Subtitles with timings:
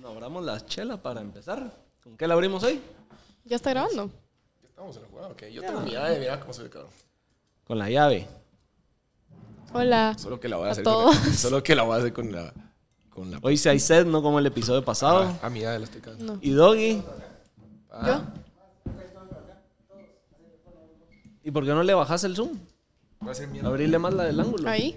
[0.00, 1.72] Bueno, abramos la chela para empezar.
[2.04, 2.80] ¿Con qué la abrimos hoy?
[3.44, 4.08] ¿Ya está grabando?
[4.62, 5.42] Estamos en la jugada, ok.
[5.46, 6.92] Yo tengo mi llave, mira cómo se ve, cabrón.
[7.64, 8.28] Con la llave.
[9.72, 10.14] Hola.
[10.16, 11.16] Solo que la voy a A hacer todos.
[11.16, 12.52] con la, Solo que la voy a hacer con la...
[13.10, 13.40] Con la...
[13.42, 15.22] Hoy sí hay sed, no como el episodio pasado.
[15.24, 16.34] Ah, ah, mi llave la estoy cagando.
[16.34, 16.38] No.
[16.42, 17.02] Y Doggy.
[18.06, 18.22] ¿Yo?
[21.42, 22.56] ¿Y por qué no le bajas el zoom?
[23.18, 23.68] A mierda.
[23.68, 24.70] Abrirle más la del ángulo.
[24.70, 24.96] Ahí.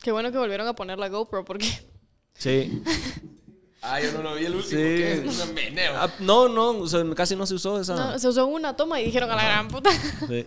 [0.00, 1.66] Qué bueno que volvieron a poner la GoPro porque
[2.34, 2.80] Sí.
[3.90, 4.70] Ah, yo no lo vi el último.
[4.70, 4.76] Sí.
[4.76, 5.24] ¿Qué?
[5.26, 5.92] Es un meneo.
[5.96, 7.94] Ah, no, no, o sea, casi no se usó esa.
[7.94, 9.90] no, se usó una toma y dijeron a la gran puta.
[10.28, 10.46] Sí.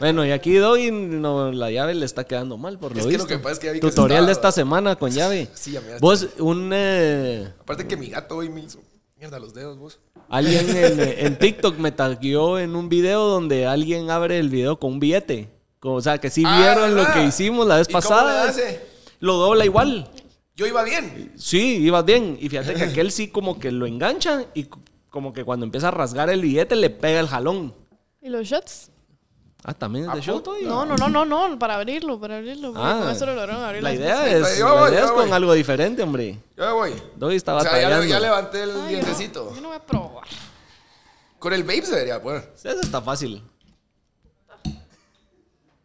[0.00, 3.10] Bueno, y aquí Doggy no, la llave le está quedando mal, por lo Es que
[3.10, 3.24] visto.
[3.24, 5.48] lo que pasa es que ya vi que se Tutorial de esta semana con llave.
[5.54, 6.70] Sí, ya me Vos, un...
[6.74, 8.80] eh, Aparte que mi gato hoy me hizo...
[9.16, 10.00] Mierda, los dedos, vos.
[10.28, 14.94] Alguien en, en TikTok me tagueó en un video donde alguien abre el video con
[14.94, 15.48] un billete.
[15.78, 18.44] Como, o sea, que sí Ah, vieron lo que hicimos la vez ¿Y cómo pasada.
[18.44, 18.80] le hace?
[19.20, 20.10] Lo dobla igual.
[20.56, 21.32] Yo iba bien.
[21.36, 22.36] Sí, ibas bien.
[22.40, 24.68] Y fíjate que aquel sí como que lo engancha y
[25.10, 27.74] como que cuando empieza a rasgar el billete le pega el jalón.
[28.22, 28.90] ¿Y los shots?
[29.66, 30.46] Ah, también es ¿A de shot.
[30.62, 32.74] No, no, no, no, no, para abrirlo, para abrirlo.
[32.76, 35.12] Ah, con eso lo lograron abrir La idea es, Yo la voy, idea yo es
[35.12, 35.24] voy.
[35.24, 36.38] con algo diferente, hombre.
[36.56, 36.92] Ya voy.
[37.16, 39.54] Doggy estaba O sea, ya, ya levanté el yo no- dientecito.
[39.54, 40.28] Yo no voy a probar.
[41.38, 42.52] Con el vape se debería poder.
[42.56, 43.42] Sí, Eso está fácil.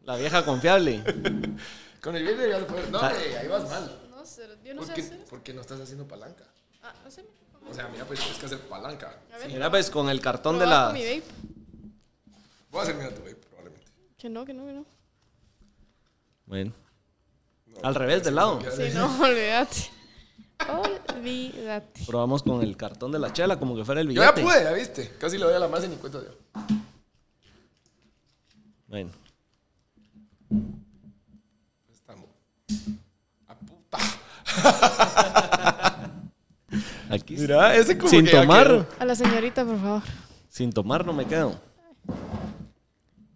[0.03, 1.01] La vieja confiable.
[2.01, 2.89] Con el vape deberías poder.
[2.91, 3.11] No, Ah.
[3.13, 3.91] güey, ahí vas mal.
[4.73, 5.29] No sé, yo no ¿Por sé qué, hacer eso.
[5.29, 6.43] por qué no estás haciendo palanca?
[6.83, 7.27] Ah, haceme.
[7.69, 9.19] O sea, mira, pues tienes que hacer palanca.
[9.33, 9.47] A ver.
[9.47, 10.85] Mira, pues con el cartón de la.
[10.85, 11.23] con mi vape.
[12.71, 13.87] Voy a hacer mira tu vape, probablemente.
[14.17, 14.85] Que no, que no, que no.
[16.45, 16.73] Bueno.
[17.83, 18.59] Al revés, del lado.
[18.75, 19.89] Sí, no, olvídate.
[21.15, 22.05] Olvídate.
[22.05, 24.41] Probamos con el cartón de la chela como que fuera el Yo ya billete.
[24.41, 25.09] pude, ya viste.
[25.19, 26.35] Casi le doy a la masa y ni cuenta yo.
[28.87, 29.11] Bueno.
[31.91, 32.25] Estamos.
[37.09, 38.67] Aquí Mira, ese como sin que ya tomar.
[38.67, 38.85] quedó.
[38.99, 40.01] A la señorita, por favor.
[40.47, 41.59] Sin tomar no me quedo.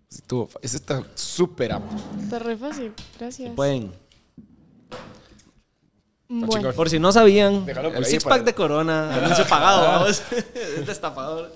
[0.10, 1.96] Sí, estuvo fa- Ese está súper apto.
[2.22, 2.94] Está re fácil.
[3.20, 3.52] Gracias.
[3.56, 3.92] Pueden.
[6.30, 6.76] Bueno, chingón.
[6.76, 9.82] Por si no sabían, Déjalo por el ahí six para- pack de Corona, anuncio pagado,
[9.88, 10.22] vamos.
[10.32, 11.52] es destapador.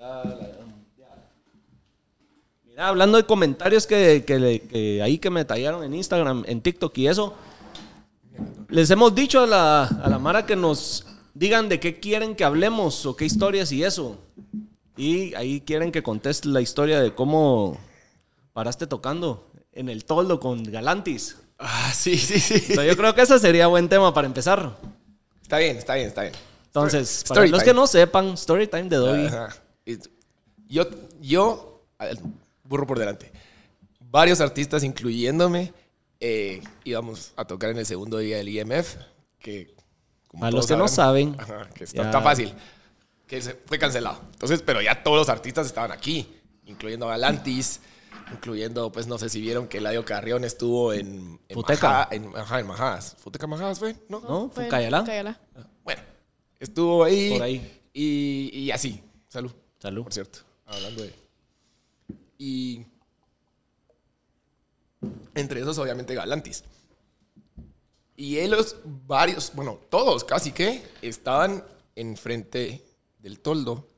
[0.00, 0.68] Ah, la gran-
[2.64, 6.60] Mira, hablando de comentarios que, que, le- que ahí que me tallaron en Instagram, en
[6.60, 7.34] TikTok y eso,
[8.68, 12.44] les hemos dicho a la, a la Mara que nos digan de qué quieren que
[12.44, 14.18] hablemos o qué historias y eso.
[14.96, 17.78] Y ahí quieren que conteste la historia de cómo
[18.52, 21.36] paraste tocando en el toldo con Galantis.
[21.58, 22.54] Ah, sí, sí, sí.
[22.54, 24.76] Entonces, yo creo que ese sería buen tema para empezar.
[25.42, 26.34] Está bien, está bien, está bien.
[26.66, 27.70] Entonces, Story- para story los time.
[27.72, 29.26] que no sepan, Story Time de Doggy.
[29.26, 29.48] Ajá.
[30.68, 30.86] Yo,
[31.20, 31.82] yo,
[32.64, 33.32] burro por delante.
[34.10, 35.72] Varios artistas, incluyéndome,
[36.20, 38.96] eh, íbamos a tocar en el segundo día del IMF,
[39.38, 39.74] que...
[40.26, 42.52] como Para todos los que no saben, ajá, que está, está fácil,
[43.26, 44.20] que fue cancelado.
[44.32, 46.28] Entonces, pero ya todos los artistas estaban aquí,
[46.66, 47.80] incluyendo a Galantis,
[48.32, 51.40] incluyendo, pues no sé si vieron que Eladio Carrión estuvo en...
[51.48, 51.88] en Futeca.
[51.88, 53.16] Majá- en, ajá, en Majadas.
[53.18, 53.96] ¿Futeca Majadas fue?
[54.08, 54.20] ¿No?
[54.20, 54.50] ¿No?
[54.50, 55.00] fue Fucayala.
[55.00, 55.40] Fucayala.
[55.84, 56.02] Bueno,
[56.58, 57.30] estuvo ahí.
[57.32, 57.80] Por ahí.
[57.94, 59.02] Y, y así.
[59.28, 59.50] Salud.
[59.78, 60.02] Salud.
[60.04, 60.40] Por cierto.
[60.66, 61.14] Hablando de.
[62.38, 62.84] Y.
[65.34, 66.64] Entre esos, obviamente, Galantis.
[68.16, 71.62] Y ellos, varios, bueno, todos casi que, estaban
[71.94, 72.84] enfrente
[73.20, 73.88] del toldo,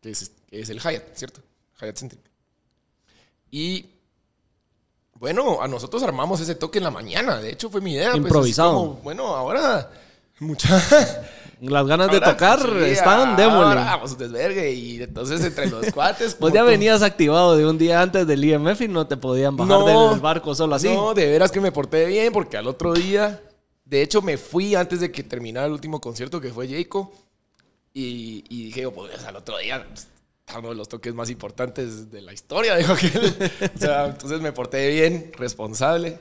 [0.00, 1.42] que es, que es el Hyatt, ¿cierto?
[1.80, 2.20] Hyatt Centric.
[3.50, 3.86] Y.
[5.14, 7.40] Bueno, a nosotros armamos ese toque en la mañana.
[7.40, 8.12] De hecho, fue mi idea.
[8.12, 8.74] pues, Improvisado.
[8.74, 9.90] como, bueno, ahora.
[10.38, 10.80] Mucha.
[11.60, 13.74] Las ganas de tocar sí, están, ahora démosle.
[13.76, 14.72] Vamos, desvergue.
[14.72, 16.34] Y entonces entre los cuates.
[16.34, 19.56] Pues ya tú- venías activado de un día antes del IMF y no te podían
[19.56, 20.88] bajar No, del barco solo así.
[20.88, 23.42] No, de veras que me porté bien porque al otro día.
[23.84, 27.12] De hecho, me fui antes de que terminara el último concierto que fue Jaco.
[27.92, 29.84] Y, y dije, oh, pues al otro día.
[29.86, 30.06] pues,
[30.58, 33.08] uno de los toques más importantes de la historia, dijo que.
[33.74, 36.18] o sea, entonces me porté bien, responsable,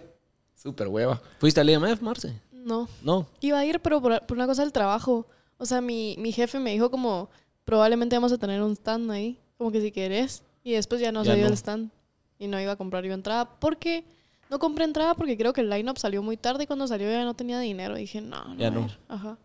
[0.55, 1.21] súper hueva.
[1.39, 2.33] ¿Fuiste al IMF, Marce?
[2.51, 2.89] No.
[3.03, 3.27] No.
[3.39, 5.25] Iba a ir, pero por, por una cosa del trabajo.
[5.59, 7.29] O sea, mi, mi jefe me dijo como,
[7.65, 10.41] probablemente vamos a tener un stand ahí, como que si querés.
[10.63, 11.49] Y después ya no Ya dio no.
[11.49, 11.91] el stand.
[12.39, 13.59] Y no iba a comprar yo entrada.
[13.59, 14.03] Porque,
[14.49, 17.23] no compré entrada porque creo que el line-up salió muy tarde y cuando salió ya
[17.23, 17.97] no tenía dinero.
[17.97, 18.55] Y dije, no, no.
[18.57, 18.89] Ya no.
[19.07, 19.37] Ajá.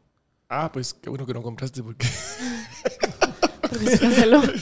[0.49, 2.07] Ah, pues qué bueno que no compraste porque.
[3.69, 4.41] Porque se canceló.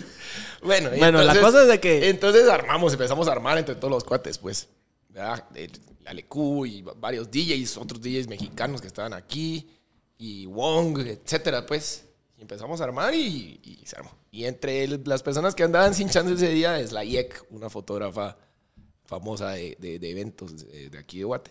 [0.65, 3.91] Bueno, Bueno, la entonces- cosa es de que- Entonces armamos, empezamos a armar entre todos
[3.91, 4.69] los cuates, pues.
[5.09, 5.45] ¿verdad?
[5.57, 5.73] El
[6.07, 9.67] Alecu y va- varios DJs, otros DJs mexicanos que estaban aquí,
[10.25, 12.05] y Wong, etcétera, pues.
[12.37, 14.11] Y empezamos a armar y, y se armó.
[14.31, 17.69] Y entre el- las personas que andaban sin chance ese día es la IEC, una
[17.69, 18.37] fotógrafa
[19.05, 21.51] famosa de, de- de eventos de, de aquí de Guate.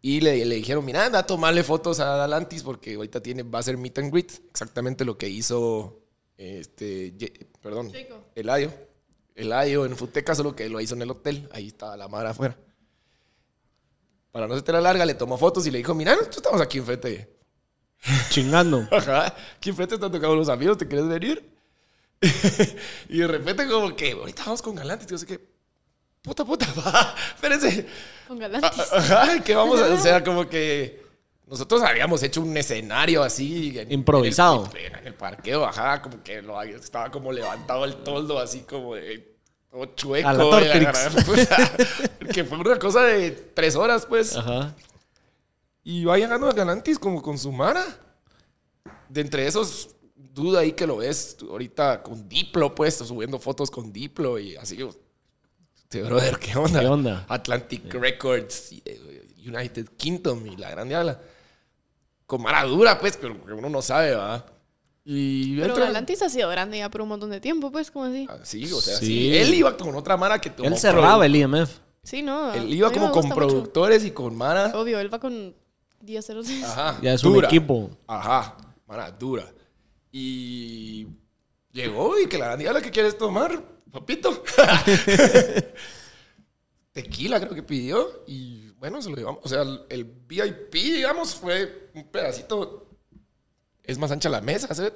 [0.00, 3.60] Y le, le dijeron, mira, anda a tomarle fotos a Galantis porque ahorita tiene, va
[3.60, 4.32] a ser meet and greet.
[4.50, 6.00] Exactamente lo que hizo,
[6.36, 7.14] este,
[7.60, 8.24] perdón, Chico.
[8.34, 8.72] Eladio.
[9.36, 11.48] Eladio en Futeca, solo que lo hizo en el hotel.
[11.52, 12.58] Ahí estaba la madre afuera.
[14.32, 16.78] Para no se la larga, le tomó fotos y le dijo, mira, nosotros estamos aquí
[16.78, 17.41] enfrente.
[18.30, 18.86] Chingando.
[18.92, 21.48] Ajá, aquí enfrente están tocando los amigos, ¿te quieres venir?
[23.08, 25.40] y de repente como que, ahorita vamos con Galantis, yo sé que,
[26.22, 27.86] puta, puta, va, espérense.
[28.28, 28.92] Con galantis.
[28.92, 31.02] Ajá, que vamos a, o sea, como que
[31.46, 33.76] nosotros habíamos hecho un escenario así.
[33.78, 34.70] en- Improvisado.
[34.74, 38.60] En el, en el parqueo, ajá, como que lo, estaba como levantado el toldo, así
[38.60, 39.36] como de,
[39.70, 40.28] todo chueco.
[40.28, 41.72] A la gran puta,
[42.32, 44.36] que fue una cosa de tres horas, pues.
[44.36, 44.74] Ajá.
[45.84, 47.84] Y va llegando a Galantis como con su Mara.
[49.08, 53.92] De entre esos, duda ahí que lo ves ahorita con Diplo, pues, subiendo fotos con
[53.92, 54.78] Diplo y así.
[55.90, 56.80] Sí, brother, ¿qué onda?
[56.80, 57.26] ¿Qué onda?
[57.28, 61.20] Atlantic Records, eh, United Kingdom y la gran diabla.
[62.26, 64.46] Con Mara dura, pues, pero que uno no sabe, ¿va?
[65.04, 68.06] Y Pero entra- Galantis ha sido grande ya por un montón de tiempo, pues, como
[68.06, 68.26] así.
[68.30, 69.06] Ah, Sí, o sea, Sí.
[69.06, 69.36] sí.
[69.36, 71.70] Él iba con otra Mara que Él cerraba el IMF.
[72.04, 72.54] Sí, no.
[72.54, 73.34] Él iba como con mucho.
[73.34, 74.72] productores y con Mara.
[74.74, 75.54] Obvio, él va con
[76.02, 76.46] 10 ceros.
[76.64, 76.98] Ajá.
[77.02, 77.90] Ya es un equipo.
[78.06, 78.56] Ajá.
[78.86, 79.46] Mara, dura.
[80.10, 81.06] Y
[81.72, 84.42] llegó y que la diabla que quieres tomar, papito.
[86.92, 89.40] Tequila creo que pidió y bueno, se lo llevamos.
[89.44, 92.90] O sea, el, el VIP, digamos, fue un pedacito.
[93.82, 94.92] Es más ancha la mesa, ¿sabes?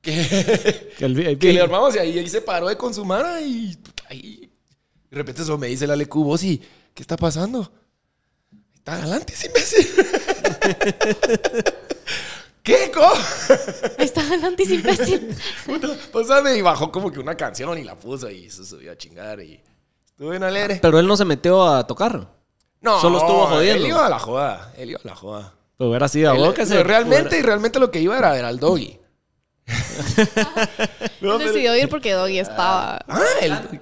[0.00, 1.40] Que, Que el VIP.
[1.40, 3.76] que le armamos y ahí, ahí se paró de consumar y
[4.08, 4.54] ahí
[5.14, 6.60] de repente eso me dice el Ale Cubo, y
[6.92, 7.70] ¿qué está pasando?
[8.84, 9.88] Está adelante, ese imbécil.
[12.62, 13.00] ¿Qué, co?
[13.98, 15.34] Ahí está Galantis, imbécil.
[15.66, 18.96] Puta, Pásame y bajó como que una canción y la puso y se subió a
[18.98, 19.58] chingar y
[20.04, 20.80] estuvo bien alegre.
[20.82, 22.28] Pero él no se metió a tocar.
[22.82, 23.84] No, solo estuvo jodiendo.
[23.84, 25.54] Él iba a la joda, él iba a la joda.
[25.78, 26.84] Pero hubiera sido a Él- vos que no, se.
[26.84, 28.98] realmente, y realmente lo que iba era ver al doggy.
[31.20, 32.98] Él decidió ir porque Doggy estaba.
[33.08, 33.80] Ah, el,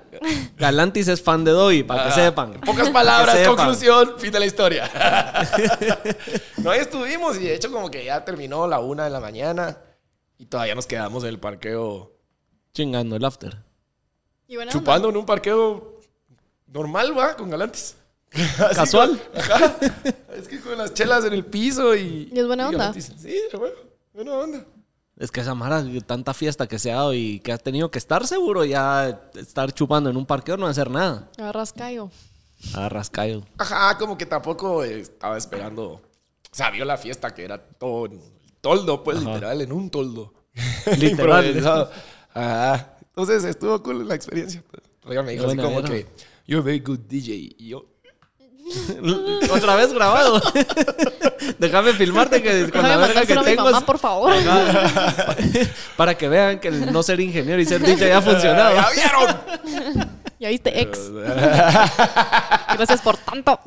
[0.57, 2.55] Galantis es fan de Doggy, para que Ah, sepan.
[2.55, 4.89] en pocas palabras, conclusión, fin de la historia.
[6.59, 9.79] no, ahí estuvimos y de hecho como que ya terminó la una de la mañana
[10.39, 12.13] y todavía nos quedamos en el parqueo
[12.73, 13.59] Chingando el after.
[14.49, 16.01] Y chupando en un parqueo
[16.67, 17.97] normal, va, con galantes.
[18.33, 19.21] Así Casual.
[19.31, 19.77] con- ajá.
[20.35, 22.31] Es que con las chelas en el piso y...
[22.33, 22.79] Y es buena onda.
[22.79, 23.13] galantis.
[23.19, 23.75] Sí, bueno,
[24.15, 24.65] buena onda.
[25.19, 27.99] Es que esa mara, tanta fiesta que se ha dado y que ha tenido que
[27.99, 31.31] estar seguro ya estar chupando en un parqueo no hacer nada.
[31.39, 32.11] Agarras callo.
[32.75, 33.45] Agarras callo.
[33.59, 35.85] Ajá, como que tampoco eh, estaba esperando.
[35.93, 36.01] O
[36.55, 38.21] sea, vio la fiesta que era todo en
[38.61, 39.35] toldo, pues Ajá.
[39.35, 40.33] literal, en un toldo.
[40.99, 41.47] Literal.
[41.47, 41.91] Improvisado.
[42.35, 42.97] Ajá.
[43.09, 44.63] Entonces estuvo cool la experiencia.
[45.03, 45.89] Real me dijo así como era.
[45.89, 46.07] que,
[46.47, 47.57] you're a very good DJ.
[47.59, 47.87] Y yo,
[49.51, 50.41] Otra vez grabado.
[51.59, 53.65] Déjame filmarte que con la verga que tengo.
[53.65, 54.33] mamá, por favor.
[55.97, 58.77] Para que vean que el no ser ingeniero y ser DJ ha funcionado.
[58.77, 60.13] ¡Ya vieron!
[60.39, 61.11] Ya viste, ex.
[61.13, 63.61] Gracias por tanto.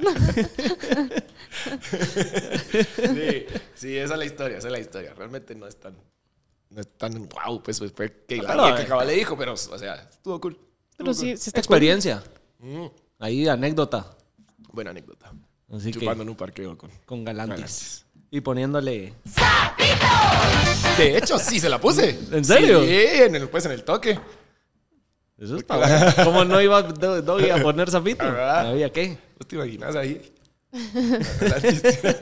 [2.97, 3.45] sí,
[3.75, 5.13] sí, esa es la historia, esa es la historia.
[5.13, 5.95] Realmente no es tan,
[6.69, 8.85] no es tan wow, pues fue que la Pero, que eh.
[8.85, 10.57] acaba le dijo, pero, o sea, estuvo cool.
[10.97, 11.59] Pero sí, sí está cool.
[11.59, 12.23] Experiencia.
[12.59, 12.87] Mm,
[13.19, 14.14] Ahí, anécdota.
[14.75, 15.31] Buena anécdota.
[15.73, 16.91] Así que Chupando en un parqueo con...
[17.05, 17.55] con galantis.
[17.55, 18.05] Galantis.
[18.31, 19.13] Y poniéndole.
[20.97, 22.19] De hecho, sí se la puse.
[22.31, 22.83] ¿En serio?
[22.83, 24.19] Sí, en el, pues en el toque.
[25.37, 26.13] Eso está bueno.
[26.23, 28.23] ¿Cómo no iba Do- Doggy a poner zapito?
[28.23, 28.69] Ajá.
[28.69, 29.17] ¿Había qué?
[29.37, 30.31] ¿Vos te imaginas ahí?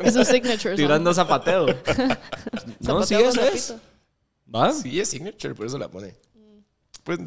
[0.03, 0.75] Es su signature.
[0.75, 1.65] Tirando zapateo.
[2.79, 3.73] no, sí, eso es.
[4.53, 4.71] ¿Va?
[4.71, 6.15] sí, es signature, por eso la pone.
[7.03, 7.19] Pues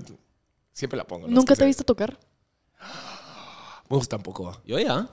[0.72, 1.26] siempre la pongo.
[1.26, 1.34] ¿no?
[1.34, 2.18] Nunca Es que te he visto tocar.
[3.88, 4.60] Vos tampoco.
[4.64, 5.08] Yo ya.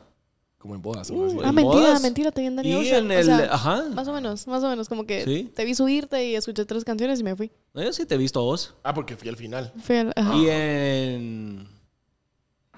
[0.63, 1.11] Como en bodas.
[1.11, 1.37] o así.
[1.43, 2.01] Ah, ¿En mentira, bodas?
[2.01, 3.03] mentira, te vi en Danny Ocean.
[3.03, 3.25] en O el.
[3.25, 3.83] sea, Ajá.
[3.93, 4.87] Más o menos, más o menos.
[4.87, 5.51] Como que Sí.
[5.53, 7.51] te vi subirte y escuché tres canciones y me fui.
[7.73, 8.73] No, yo sí te he visto a vos.
[8.81, 9.73] Ah, porque fui al final.
[9.83, 10.35] Fui al- ajá.
[10.37, 11.67] Y en.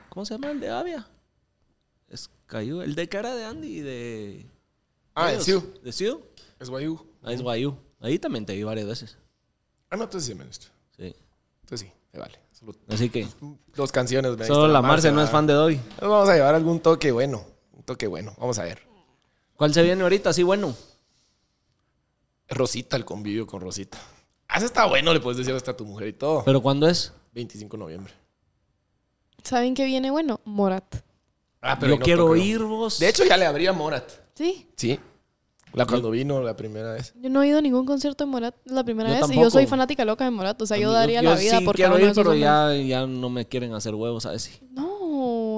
[0.09, 1.07] ¿Cómo se llama el de Avia?
[2.09, 2.81] Es Cayu.
[2.81, 4.45] El de cara de Andy y de.
[5.13, 5.43] Ah, ellos.
[5.43, 5.63] Siu.
[5.83, 6.21] ¿De Siu?
[6.59, 6.99] Es Guayú.
[7.21, 7.75] Ah, es Guayú.
[7.99, 9.17] Ahí también te vi varias veces.
[9.91, 10.65] Ah, no, entonces sí me gusta.
[10.97, 11.15] Sí.
[11.61, 12.39] Entonces sí, me vale.
[12.51, 13.27] Solo Así que.
[13.75, 14.35] dos canciones.
[14.37, 15.75] me Solo la Marce no es fan de Doggy.
[16.01, 17.45] Nos Vamos a llevar algún toque bueno.
[17.85, 18.33] Un toque bueno.
[18.39, 18.79] Vamos a ver.
[19.55, 20.33] ¿Cuál se viene ahorita?
[20.33, 20.73] Sí, bueno.
[22.49, 23.99] Rosita, el convivio con Rosita.
[24.47, 26.43] Ah, eso está bueno, le puedes decir hasta a tu mujer y todo.
[26.43, 27.13] ¿Pero cuándo es?
[27.33, 28.13] 25 de noviembre.
[29.43, 30.41] ¿Saben qué viene bueno?
[30.45, 30.95] Morat.
[31.61, 32.97] Ah, Yo no quiero ir vos.
[32.97, 34.09] De hecho, ya le abría Morat.
[34.33, 34.67] Sí.
[34.75, 34.99] Sí.
[35.73, 37.13] La cuando vino la primera vez.
[37.21, 39.37] Yo no he ido a ningún concierto de Morat es la primera Yo vez.
[39.37, 40.59] Y yo soy fanática loca de Morat.
[40.59, 42.23] O sea, yo Yo- daría yo la vida sí por quiero cada uno ir, de
[42.23, 44.41] pero ya, ya no me quieren hacer huevos, ¿sabes?
[44.43, 44.59] Sí.
[44.71, 44.94] No,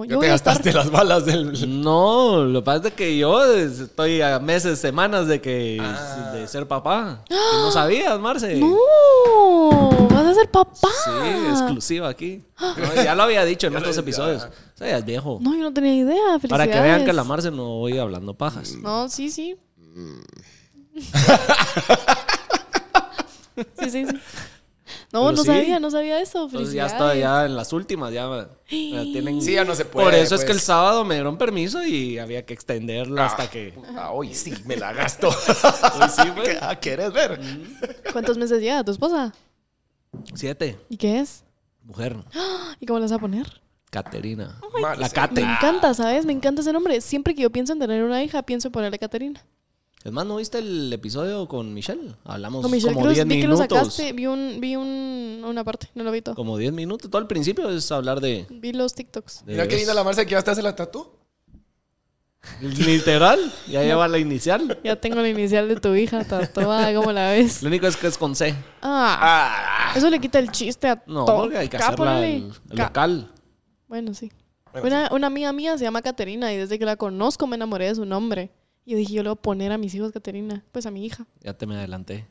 [0.07, 0.53] Ya yo te voy a estar.
[0.55, 1.81] gastaste las balas del...
[1.81, 6.31] No, lo que pasa es que yo estoy a meses, semanas de que Ah.
[6.33, 7.23] de ser papá.
[7.29, 8.55] No sabías, Marce.
[8.55, 10.87] No, vas a ser papá.
[11.03, 11.11] Sí,
[11.51, 12.41] exclusiva aquí.
[12.59, 14.43] No, ya lo había dicho en otros episodios.
[14.43, 15.39] O sea, ya es viejo.
[15.41, 16.39] No, yo no tenía idea.
[16.47, 18.75] Para que vean que la Marce no voy hablando pajas.
[18.81, 19.57] No, sí, sí.
[23.79, 24.07] sí, sí, sí.
[25.13, 25.47] No, Pero no sí.
[25.47, 26.45] sabía, no sabía eso.
[26.45, 29.41] Entonces ya está, ya en las últimas, ya me tienen...
[29.41, 30.05] Sí, ya no se puede.
[30.05, 30.65] Por eso es que el pues.
[30.65, 33.71] sábado me dieron permiso y había que extenderlo hasta Ah, que...
[33.73, 35.29] puta, hoy sí me la gasto.
[35.29, 36.49] Hoy sí, pues.
[36.49, 37.39] ¿Qué- ah, ¿Querés ver?
[38.11, 39.33] ¿Cuántos meses lleva tu esposa?
[40.33, 40.77] Siete.
[40.89, 41.43] ¿Y qué es?
[41.83, 42.17] Mujer.
[42.81, 43.61] ¿Y cómo le vas a poner?
[43.89, 44.59] Caterina.
[44.81, 45.01] Marce.
[45.01, 45.41] La Cate.
[45.41, 46.25] Me encanta, ¿sabes?
[46.25, 46.99] Me encanta ese nombre.
[46.99, 49.45] Siempre que yo pienso en tener una hija, pienso en ponerle Caterina.
[50.07, 52.15] Es más, ¿no viste el episodio con Michelle?
[52.23, 53.77] Hablamos Con Michelle como Cruz, 10 vi que lo minutos.
[53.77, 54.13] sacaste.
[54.13, 56.33] Vi, un, vi un, una parte, no lo vi todo.
[56.33, 57.11] Como 10 minutos.
[57.11, 58.47] Todo el principio es hablar de...
[58.49, 59.43] Vi los TikToks.
[59.45, 61.09] de Mira qué linda la Marce que ya te hace la tatu.
[62.61, 63.51] Literal.
[63.67, 64.79] Ya lleva la inicial.
[64.81, 67.61] Ya tengo la inicial de tu hija tatuada, ¿cómo la ves?
[67.61, 68.55] Lo único es que es con C.
[68.81, 69.93] Ah, Ah.
[69.97, 71.41] eso le quita el chiste a No, todo.
[71.41, 73.31] porque hay que hacerla el, el ca- local.
[73.89, 74.31] Bueno, sí.
[74.71, 77.87] Bueno, Una, una amiga mía se llama Caterina y desde que la conozco me enamoré
[77.87, 78.51] de su nombre.
[78.89, 81.27] Y dije, yo le voy a poner a mis hijos Caterina, pues a mi hija.
[81.41, 82.25] Ya te me adelanté.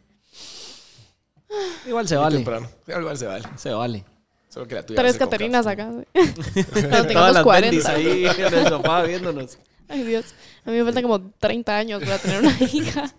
[1.86, 2.36] Igual se vale.
[2.36, 2.66] temprano.
[2.88, 3.44] Igual se vale.
[3.56, 4.04] Se vale.
[4.48, 5.90] Solo que la tuya Tres Caterinas acá.
[6.12, 7.60] Cuando Todas tengamos las 40.
[7.70, 9.58] bendis ahí en el sofá viéndonos.
[9.86, 10.34] Ay, Dios.
[10.64, 13.14] A mí me faltan como 30 años para tener una hija.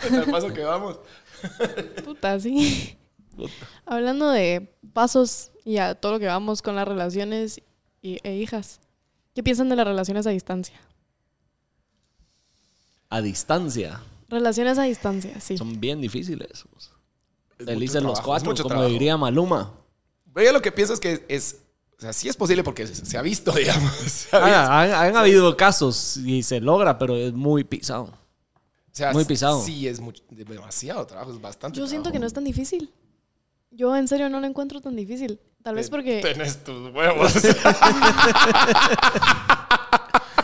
[0.00, 1.00] Al paso que vamos.
[2.04, 2.98] Puta, sí.
[3.86, 7.62] Hablando de pasos y a todo lo que vamos con las relaciones
[8.02, 8.80] y- e hijas.
[9.34, 10.78] ¿Qué piensan de las relaciones a distancia?
[13.12, 14.00] A distancia.
[14.28, 15.58] Relaciones a distancia, sí.
[15.58, 16.64] Son bien difíciles.
[17.58, 18.90] Es Felices los cuatro, mucho como trabajo.
[18.92, 19.70] diría Maluma.
[20.32, 21.58] Pero yo lo que pienso es que es...
[21.98, 23.92] O sea, sí es posible porque se, se ha visto, digamos.
[23.92, 24.58] Se ha visto.
[24.58, 28.04] Ah, han, han habido casos y se logra, pero es muy pisado.
[28.04, 29.62] O sea, muy pisado.
[29.62, 32.90] Sí, es mucho- demasiado trabajo, es bastante Yo siento que no es tan difícil.
[33.70, 35.38] Yo en serio no lo encuentro tan difícil.
[35.62, 36.20] Tal vez porque...
[36.22, 37.32] Tenés tus huevos.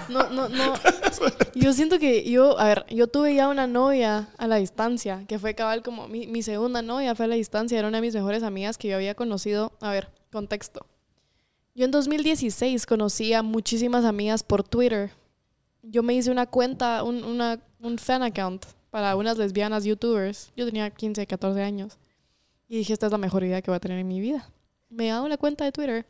[0.09, 0.73] No, no, no.
[1.55, 5.39] Yo siento que yo, a ver, yo tuve ya una novia a la distancia, que
[5.39, 8.15] fue cabal como mi, mi segunda novia fue a la distancia, era una de mis
[8.15, 9.73] mejores amigas que yo había conocido.
[9.81, 10.87] A ver, contexto.
[11.75, 15.13] Yo en 2016 conocí a muchísimas amigas por Twitter.
[15.83, 20.53] Yo me hice una cuenta, un, una, un fan account para unas lesbianas youtubers.
[20.57, 21.99] Yo tenía 15, 14 años.
[22.69, 24.51] Y dije, esta es la mejor idea que voy a tener en mi vida.
[24.91, 26.07] Me hago la cuenta de Twitter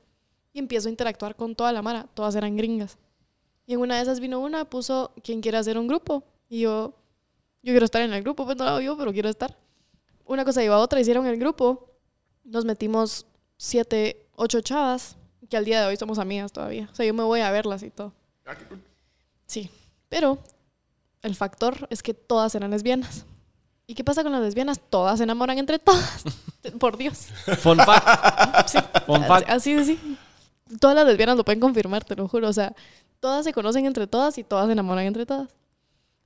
[0.52, 2.06] y empiezo a interactuar con toda la mara.
[2.14, 2.98] Todas eran gringas.
[3.68, 6.24] Y en una de esas vino una, puso, ¿quién quiere hacer un grupo?
[6.48, 6.94] Y yo,
[7.62, 9.54] yo quiero estar en el grupo, pues no lo hago yo, pero quiero estar.
[10.24, 11.90] Una cosa lleva a otra, hicieron el grupo,
[12.44, 13.26] nos metimos
[13.58, 15.16] siete, ocho chavas,
[15.50, 16.88] que al día de hoy somos amigas todavía.
[16.90, 18.14] O sea, yo me voy a verlas y todo.
[19.44, 19.70] Sí,
[20.08, 20.38] pero
[21.20, 23.26] el factor es que todas eran lesbianas.
[23.86, 24.80] ¿Y qué pasa con las lesbianas?
[24.88, 26.24] Todas se enamoran entre todas.
[26.80, 27.26] Por Dios.
[27.58, 28.68] Fun fact.
[28.68, 29.50] Sí, Fun fact.
[29.50, 30.16] así de sí.
[30.80, 32.48] Todas las lesbianas lo pueden confirmar, te lo juro.
[32.48, 32.74] O sea,
[33.20, 35.48] todas se conocen entre todas y todas se enamoran entre todas.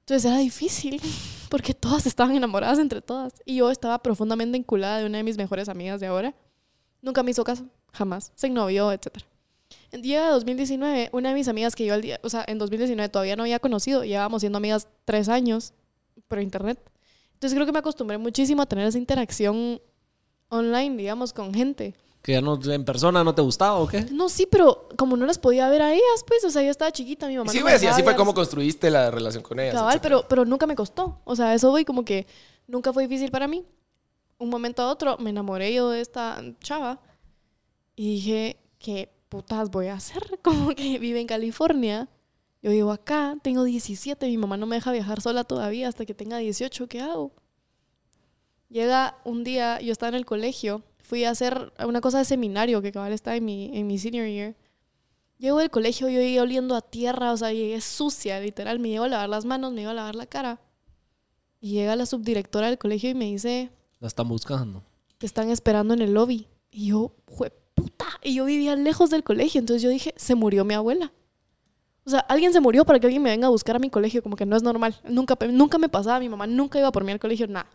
[0.01, 1.01] Entonces era difícil
[1.49, 3.35] porque todas estaban enamoradas entre todas.
[3.45, 6.35] Y yo estaba profundamente enculada de una de mis mejores amigas de ahora.
[7.01, 8.33] Nunca me hizo caso, jamás.
[8.35, 9.19] Se ennovió, etc.
[9.91, 13.37] Llega 2019, una de mis amigas que yo al día, o sea, en 2019 todavía
[13.37, 15.75] no había conocido, llevábamos siendo amigas tres años
[16.29, 16.79] por internet.
[17.35, 19.81] Entonces creo que me acostumbré muchísimo a tener esa interacción
[20.49, 21.95] online, digamos, con gente.
[22.23, 24.03] Que ya no, en persona no te gustaba o qué?
[24.13, 26.93] No, sí, pero como no las podía ver a ellas, pues, o sea, yo estaba
[26.93, 27.51] chiquita, mi Y mamá.
[27.51, 29.75] sí, no me ves, y así fue como construiste la relación con ellas.
[29.75, 30.17] Cabal, etcétera.
[30.19, 31.21] pero, pero nunca me costó.
[31.25, 32.27] O sea, eso voy como que
[32.69, 33.65] nunca fue difícil para mí.
[34.39, 37.01] Un momento a otro me enamoré yo de esta chava
[37.97, 40.39] y dije, ¿qué putas voy a hacer?
[40.43, 42.09] Como que vive en California.
[42.61, 46.15] Yo vivo acá, tengo 17, mi mamá no me deja viajar sola todavía hasta que
[46.15, 47.33] tenga 18, ¿qué hago?
[48.69, 52.81] Llega un día, yo estaba en el colegio, fui a hacer una cosa de seminario
[52.83, 54.57] que cabal está en mi, en mi senior year.
[55.39, 58.79] Llego del colegio, yo llegué oliendo a tierra, o sea, llegué sucia, literal.
[58.79, 60.61] Me llevo a lavar las manos, me iba a lavar la cara.
[61.61, 64.83] Y llega la subdirectora del colegio y me dice, La están buscando.
[65.19, 66.47] te están esperando en el lobby.
[66.71, 68.07] Y yo, jue puta.
[68.23, 71.13] Y yo vivía lejos del colegio, entonces yo dije, se murió mi abuela.
[72.05, 74.23] O sea, alguien se murió para que alguien me venga a buscar a mi colegio,
[74.23, 74.97] como que no es normal.
[75.09, 77.69] Nunca, nunca me pasaba, mi mamá nunca iba por mí al colegio, nada.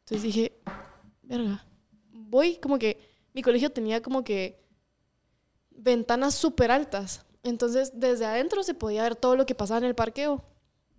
[0.00, 0.52] Entonces dije,
[1.22, 1.64] verga,
[2.34, 2.98] voy como que
[3.32, 4.60] mi colegio tenía como que
[5.70, 7.24] ventanas súper altas.
[7.44, 10.42] Entonces, desde adentro se podía ver todo lo que pasaba en el parqueo.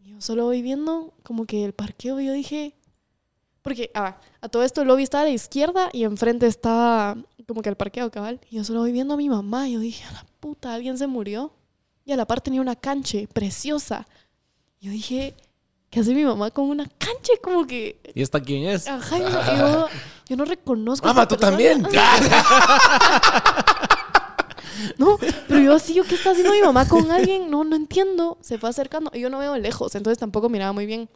[0.01, 2.75] Yo solo voy viendo como que el parqueo yo dije,
[3.61, 7.61] Porque, ah, a todo esto el lobby estaba a la izquierda y enfrente estaba como
[7.61, 8.39] que el parqueo cabal.
[8.49, 11.07] Y yo solo voy viendo a mi mamá yo dije, a la puta, alguien se
[11.07, 11.51] murió.
[12.05, 14.07] Y a la par tenía una canche preciosa.
[14.79, 15.33] Yo dije,
[15.95, 17.39] ¿qué hace mi mamá con una canche?
[17.41, 18.01] Como que...
[18.13, 18.85] ¿Y esta quién es?
[18.85, 19.87] Ajá, yo, yo-
[20.27, 21.07] yo no reconozco.
[21.07, 21.87] Mamá, tú también.
[24.97, 27.49] No, pero yo así, ¿yo qué está haciendo mi mamá con alguien?
[27.49, 28.37] No, no entiendo.
[28.41, 29.09] Se fue acercando.
[29.13, 31.09] Y yo no veo de lejos, entonces tampoco miraba muy bien.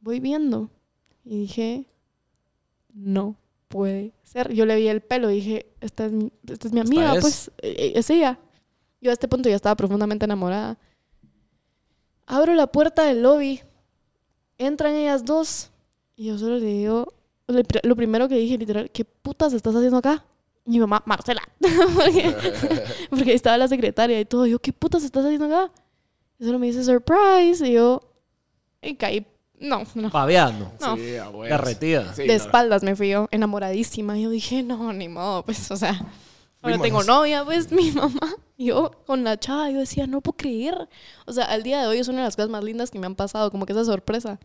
[0.00, 0.70] Voy viendo.
[1.24, 1.86] Y dije,
[2.94, 3.34] no
[3.68, 4.52] puede ser.
[4.54, 7.20] Yo le vi el pelo y dije, esta es mi, esta es mi amiga, es.
[7.20, 8.38] pues eh, es ella.
[9.00, 10.78] Yo a este punto ya estaba profundamente enamorada.
[12.26, 13.60] Abro la puerta del lobby.
[14.60, 15.70] Entran ellas dos.
[16.16, 17.12] Y yo solo le digo,
[17.46, 20.22] lo pri- lo primero que dije, literal, ¿qué putas estás haciendo acá?
[20.66, 21.40] Mi mamá, Marcela.
[21.94, 22.34] porque,
[23.10, 24.46] porque ahí estaba la secretaria y todo.
[24.46, 25.72] Yo, ¿qué putas estás haciendo acá?
[26.38, 27.66] Y solo me dice, surprise.
[27.66, 28.02] Y yo,
[28.82, 29.26] y caí.
[29.58, 30.10] No, no.
[30.10, 30.70] Paveando.
[30.80, 30.96] No.
[30.96, 31.02] Sí.
[31.48, 32.14] Derretida.
[32.14, 32.32] Sí, de no.
[32.34, 34.18] espaldas me fui yo, enamoradísima.
[34.18, 36.00] Y yo dije, no, ni modo, pues, o sea,
[36.62, 36.82] ahora Fuímonos.
[36.82, 38.34] tengo novia, pues, mi mamá.
[38.58, 40.88] Yo con la chava, yo decía, no puedo creer.
[41.26, 43.06] O sea, al día de hoy es una de las cosas más lindas que me
[43.06, 44.38] han pasado, como que esa sorpresa.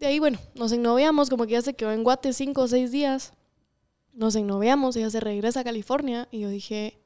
[0.00, 2.90] De ahí, bueno, nos ennoviamos, como que ya se quedó en Guate cinco o seis
[2.90, 3.32] días.
[4.12, 6.28] Nos ennoviamos, ella se regresa a California.
[6.30, 6.98] Y yo dije,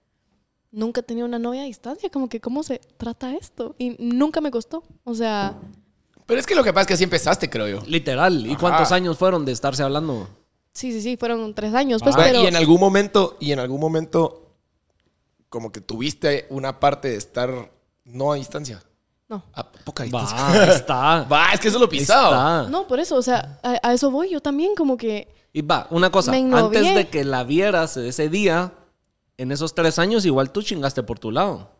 [0.72, 3.74] nunca he tenido una novia a distancia, como que, ¿cómo se trata esto?
[3.78, 4.82] Y nunca me costó.
[5.04, 5.58] O sea,
[6.26, 7.86] Pero es que lo que pasa es que así empezaste, creo yo.
[7.86, 8.46] Literal.
[8.46, 8.58] ¿Y Ajá.
[8.60, 10.28] cuántos años fueron de estarse hablando?
[10.72, 12.42] Sí, sí, sí, fueron tres años, pues, Ah, pero...
[12.42, 14.54] Y en algún momento, y en algún momento,
[15.48, 17.70] como que tuviste una parte de estar
[18.04, 18.82] no a distancia.
[19.28, 19.44] No.
[19.52, 20.36] A poca distancia.
[20.42, 21.22] Va, está.
[21.24, 22.66] Va, es que eso es lo está.
[22.68, 25.86] No, por eso, o sea, a, a eso voy yo también, como que Y va,
[25.90, 26.32] una cosa.
[26.32, 28.72] Antes de que la vieras ese día,
[29.36, 31.70] en esos tres años, igual tú chingaste por tu lado.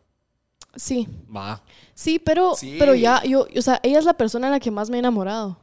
[0.75, 1.61] sí, Va.
[1.93, 2.77] sí, pero, Sí.
[2.79, 4.99] pero ya, yo, o sea, ella es la persona en la que más me he
[4.99, 5.57] enamorado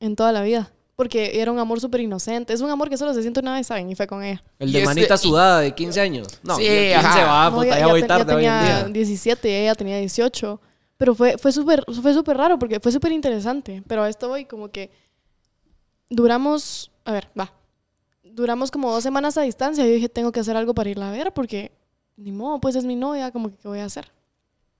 [0.00, 0.72] en toda la vida.
[0.98, 2.52] Porque era un amor súper inocente.
[2.52, 3.88] Es un amor que solo se siente una vez, ¿saben?
[3.88, 4.42] Y fue con ella.
[4.58, 6.26] El de manita y- sudada de 15 años.
[6.42, 7.24] No, Sí, y el 15 ajá.
[7.24, 8.88] va, No, puta, ya, ya, ya voy tarde ya hoy en tenía día.
[8.92, 10.60] 17 y ella tenía 18.
[10.96, 13.80] Pero fue fue súper fue súper raro porque fue súper interesante.
[13.86, 14.90] Pero a esto voy como que
[16.10, 17.52] duramos, a ver, va.
[18.24, 19.86] Duramos como dos semanas a distancia.
[19.86, 21.70] Yo dije, tengo que hacer algo para irla a ver porque
[22.16, 24.10] ni modo, pues es mi novia, como que ¿qué voy a hacer?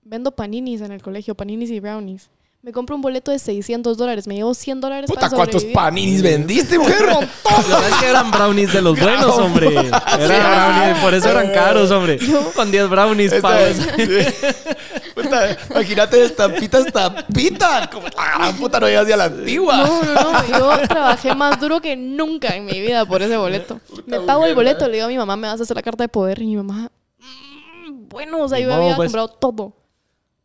[0.01, 2.29] Vendo paninis en el colegio, paninis y brownies.
[2.61, 4.27] Me compro un boleto de 600 dólares.
[4.27, 5.75] Me llevo 100 dólares Puta, para ¿cuántos sobrevivir.
[5.75, 7.05] paninis vendiste, mujer?
[7.05, 9.67] La verdad es que eran brownies de los buenos, hombre.
[9.77, 12.19] Eran brownies, por eso eran caros, hombre.
[12.53, 13.33] Con 10 brownies.
[15.15, 17.89] Puta, imagínate estampita, estampita.
[17.89, 19.77] Como la gran puta no llegas ni a la antigua.
[19.77, 20.47] No, no, no.
[20.79, 23.79] Yo trabajé más duro que nunca en mi vida por ese boleto.
[24.05, 26.03] Me pago el boleto, le digo a mi mamá, me vas a hacer la carta
[26.03, 26.41] de poder.
[26.41, 29.07] Y mi mamá, "Mm, bueno, o sea, yo modo, había pues.
[29.07, 29.73] comprado todo.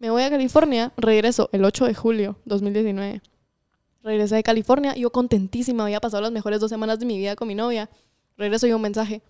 [0.04, 3.22] Me voy a California, regreso el 8 de julio 2019.
[4.02, 7.48] Regresé de California, yo contentísima, había pasado las mejores dos semanas de mi vida con
[7.48, 7.88] mi novia.
[8.36, 9.22] Regreso yo un mensaje,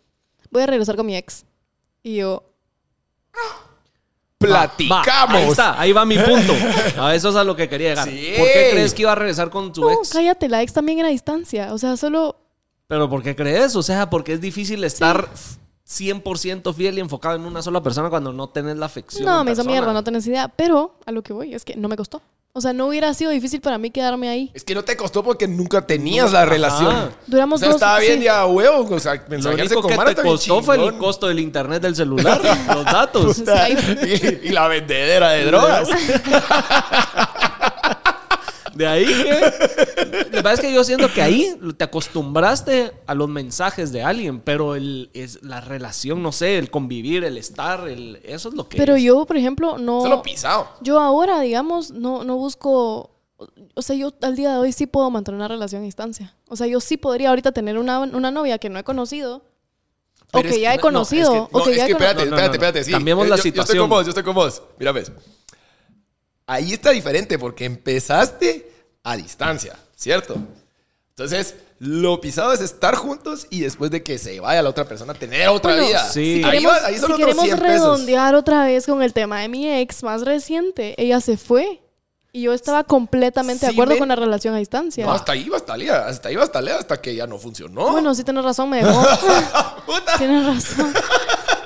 [0.50, 1.44] voy a regresar con mi ex.
[2.02, 2.42] Y yo,
[4.38, 5.06] Platicamos.
[5.06, 6.52] Va, ahí está, ahí va mi punto.
[6.98, 8.08] A eso es a lo que quería llegar.
[8.08, 8.34] Sí.
[8.36, 10.10] ¿Por qué crees que iba a regresar con tu no, ex?
[10.10, 11.72] cállate, la ex también era a distancia.
[11.72, 12.34] O sea, solo
[12.88, 13.76] Pero ¿por qué crees?
[13.76, 15.28] O sea, porque es difícil estar
[15.88, 19.24] 100% fiel y enfocado en una sola persona cuando no tenés la afección.
[19.24, 20.48] No, me hizo mierda, no tenés idea.
[20.48, 22.22] Pero a lo que voy es que no me costó.
[22.56, 24.52] O sea, no hubiera sido difícil para mí quedarme ahí.
[24.54, 27.10] Es que no te costó porque nunca tenías la relación.
[27.26, 28.24] Duramos O sea, dos estaba bien sí.
[28.26, 28.94] ya huevo.
[28.94, 32.40] O sea, Lo único que te costó fue el costo del internet del celular,
[32.72, 33.42] los datos.
[34.06, 35.88] Y, y la vendedera de drogas.
[38.74, 40.14] De ahí que...
[40.24, 44.02] Lo que pasa es que yo siento que ahí te acostumbraste a los mensajes de
[44.02, 48.54] alguien, pero el, es la relación, no sé, el convivir, el estar, el, eso es
[48.54, 49.02] lo que Pero es.
[49.02, 50.02] yo, por ejemplo, no.
[50.02, 50.68] Solo pisado.
[50.80, 53.10] Yo ahora, digamos, no, no busco.
[53.74, 56.34] O sea, yo al día de hoy sí puedo mantener una relación a distancia.
[56.48, 59.42] O sea, yo sí podría ahorita tener una, una novia que no he conocido.
[60.32, 61.32] O que ya que- he conocido.
[61.32, 62.52] No, es que, o no, que es ya he que cono- espérate, espérate, no, no.
[62.54, 62.84] espérate.
[62.84, 62.90] Sí.
[62.92, 63.78] Cambiemos Eh, la yo- Yo estoy situación.
[63.82, 64.62] con vos, yo estoy con vos.
[64.78, 65.12] Mira, ves.
[66.46, 68.70] Ahí está diferente porque empezaste
[69.02, 70.36] a distancia, ¿cierto?
[71.10, 75.14] Entonces, lo pisado es estar juntos y después de que se vaya la otra persona,
[75.14, 76.04] tener otra Bueno, vida.
[76.10, 76.36] Sí.
[76.38, 77.72] Si Ahí, queremos, va- ahí son si queremos 100 pesos.
[77.72, 81.80] redondear otra vez con el tema de mi ex más reciente, ella se fue.
[82.32, 85.06] Y yo estaba completamente de acuerdo me- con la relación a distancia.
[85.06, 87.38] No, hasta ahí va hasta Lea, hasta ahí va hasta Lea, hasta que ya no
[87.38, 87.92] funcionó.
[87.92, 89.00] Bueno, sí tienes razón, me dejó.
[89.86, 90.18] Puta.
[90.18, 90.92] tienes razón.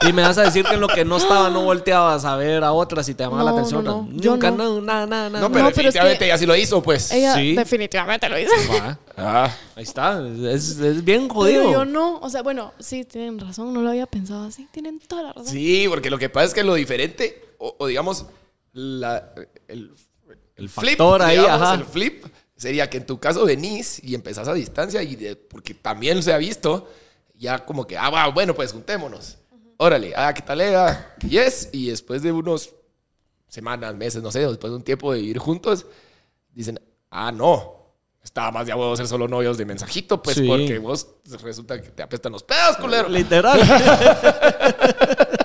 [0.06, 2.62] Y me vas a decir que en lo que no estaba no volteabas a ver
[2.64, 3.84] a otras y te llamaba la atención.
[3.84, 4.20] no, no.
[4.20, 4.56] Yo Nunca, no.
[4.56, 5.40] no, nada, nada, nada.
[5.40, 7.10] No, pero No, pero es definitivamente que- ya sí lo hizo, pues.
[7.10, 7.54] Ella Sí.
[7.56, 8.52] definitivamente lo hizo.
[9.16, 9.50] Ah.
[9.74, 11.64] ahí está, es, es bien jodido.
[11.64, 15.00] Pero yo no, o sea, bueno, sí, tienen razón, no lo había pensado así, tienen
[15.00, 15.46] toda la razón.
[15.52, 18.26] Sí, porque lo que pasa es que lo diferente, o, o digamos,
[18.72, 19.32] la,
[19.66, 19.92] el,
[20.56, 21.74] El flip, factor ahí, digamos, ajá.
[21.74, 22.24] el flip,
[22.56, 26.32] sería que en tu caso venís y empezás a distancia y de- porque también se
[26.32, 26.88] ha visto,
[27.36, 29.38] ya como que, ah, bueno, pues juntémonos.
[29.78, 31.14] Órale, ah, ¿qué tal era?
[31.26, 32.74] Yes, y después de unos
[33.46, 35.86] semanas, meses, no sé, o después de un tiempo de vivir juntos,
[36.52, 37.76] dicen, ah, no,
[38.22, 40.48] estaba más de a ser solo novios de mensajito, pues Sí.
[40.48, 41.06] porque vos
[41.42, 43.08] resulta que te apestan los pedos, culero.
[43.08, 43.60] Literal.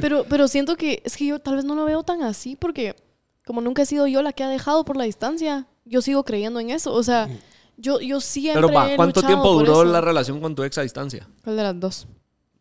[0.00, 2.94] Pero, pero siento que es que yo tal vez no lo veo tan así porque
[3.44, 6.60] como nunca he sido yo la que ha dejado por la distancia, yo sigo creyendo
[6.60, 6.92] en eso.
[6.92, 7.28] O sea,
[7.76, 10.78] yo, yo siempre Pero va, he ¿cuánto luchado tiempo duró la relación con tu ex
[10.78, 11.26] a distancia?
[11.42, 12.06] ¿Cuál de las dos?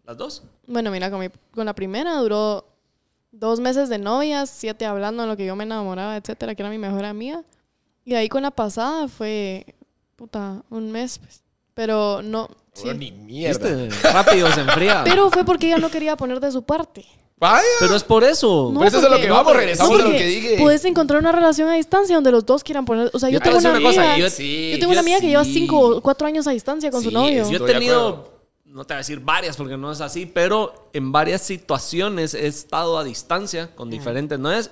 [0.07, 0.43] ¿Las dos?
[0.65, 2.65] Bueno, mira, con, mi- con la primera duró
[3.31, 6.69] dos meses de novias, siete hablando en lo que yo me enamoraba, etcétera, que era
[6.69, 7.43] mi mejor amiga.
[8.05, 9.65] Y ahí con la pasada fue,
[10.15, 11.43] puta, un mes, pues.
[11.73, 12.87] Pero no, sí.
[12.95, 13.67] Ni mierda.
[13.75, 14.09] ¿Viste?
[14.11, 15.01] Rápido se enfría.
[15.03, 17.05] Pero, Pero fue porque ella no quería poner de su parte.
[17.39, 17.61] Vaya.
[17.93, 18.71] es por eso.
[18.73, 20.55] No, Pero eso es a lo porque- que vamos, regresamos a lo porque que dije.
[20.57, 23.11] Puedes encontrar una relación a distancia donde los dos quieran poner.
[23.13, 23.89] O sea, yo, Yo te tengo una amiga.
[23.89, 25.53] cosa, yo- Sí, yo tengo una amiga que lleva sí.
[25.53, 27.43] cinco o cuatro años a distancia con su Sí, novio.
[27.43, 28.36] es- Yo he de tenido, acuerdo.
[28.67, 32.47] No te voy a decir varias porque no es así, pero en varias situaciones he
[32.47, 34.71] estado a distancia con diferentes novias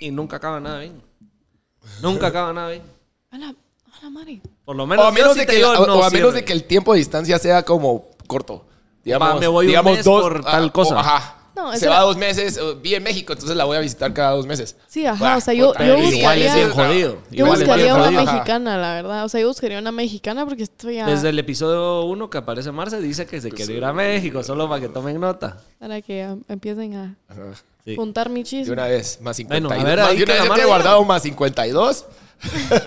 [0.00, 1.02] y nunca acaba nada bien.
[2.00, 2.82] Nunca acaba nada bien.
[3.30, 4.40] A la, a la madre.
[4.64, 6.44] Por lo menos, O a menos, de que, digo, o- no o a menos de
[6.44, 8.64] que el tiempo de distancia sea como corto.
[9.04, 11.00] Digamos, Va, me voy un digamos mes dos, por tal o- cosa.
[11.00, 11.36] ajá.
[11.54, 14.12] No, Se va era- dos meses, o- vi en México, entonces la voy a visitar
[14.14, 14.74] cada dos meses.
[14.88, 17.18] Sí, ajá, o sea, yo- yo igual buscaría- es bien jodido.
[17.30, 18.22] Yo Igual es buscaría una jodido.
[18.24, 19.24] Mexicana, la verdad.
[19.24, 21.06] O sea, yo buscaría una mexicana porque estoy a...
[21.06, 24.68] Desde el episodio 1 que aparece Marce dice que se quiere ir a México, solo
[24.68, 25.58] para que tomen nota.
[25.78, 27.16] Para que um, empiecen a.
[27.84, 27.96] Sí.
[27.96, 28.72] juntar mi De chisme.
[28.72, 29.68] una vez, más 52.
[29.68, 32.06] Bueno, a ver, más de una vez he guardado más 52.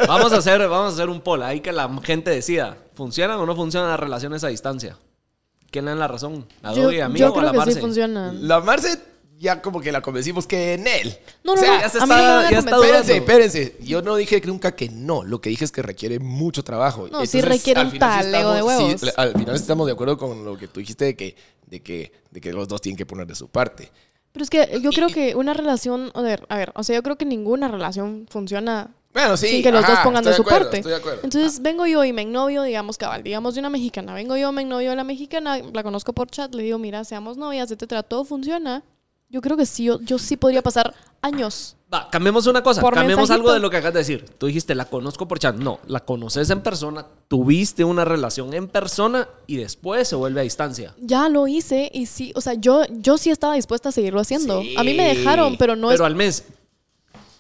[0.08, 3.46] Vamos a hacer, vamos a hacer un poll ahí que la gente decida, ¿funcionan o
[3.46, 4.98] no funcionan las relaciones a distancia?
[5.76, 6.46] ¿Quién le da la razón?
[6.64, 7.82] ¿A Yo, Doggy, a mí yo o a creo la que sí Marce?
[7.82, 8.32] funciona.
[8.34, 8.98] La Marce
[9.38, 11.18] ya como que la convencimos que en él.
[11.44, 11.82] No, no, O sea, no.
[11.82, 13.04] ya se a mí está- no me van a ya está convencer.
[13.04, 13.14] dudando.
[13.14, 13.86] Espérense, espérense.
[13.86, 15.24] Yo no dije nunca que no.
[15.24, 17.10] Lo que dije es que requiere mucho trabajo.
[17.12, 19.02] No, sí requiere un taleo de huevos.
[19.02, 21.36] sí, al final estamos de acuerdo con lo que tú dijiste de que,
[21.68, 23.92] de que, de que los dos tienen que poner de su parte.
[24.32, 27.04] Pero es que yo creo que una relación, a ver, a ver, o sea, yo
[27.04, 29.48] creo que ninguna relación funciona Bueno, sí.
[29.48, 30.78] sin que los ajá, dos pongan estoy de su acuerdo, parte.
[30.78, 31.20] Estoy de acuerdo.
[31.24, 34.14] Entonces vengo yo y me ennovio, digamos, cabal, digamos de una mexicana.
[34.14, 37.38] Vengo yo, me ennovio de la mexicana, la conozco por chat, le digo, mira, seamos
[37.38, 38.84] novias, etcétera, todo funciona.
[39.30, 41.78] Yo creo que sí, yo, yo sí podría pasar años.
[41.94, 43.34] Va, cambiemos una cosa, cambiemos mensajito.
[43.34, 44.26] algo de lo que acabas de decir.
[44.38, 45.56] Tú dijiste, la conozco por chat.
[45.56, 50.44] No, la conoces en persona, tuviste una relación en persona y después se vuelve a
[50.44, 50.94] distancia.
[51.00, 54.62] Ya lo hice y sí, o sea, yo, yo sí estaba dispuesta a seguirlo haciendo.
[54.62, 54.76] Sí.
[54.78, 56.08] A mí me dejaron, pero no Pero es...
[56.08, 56.44] al mes,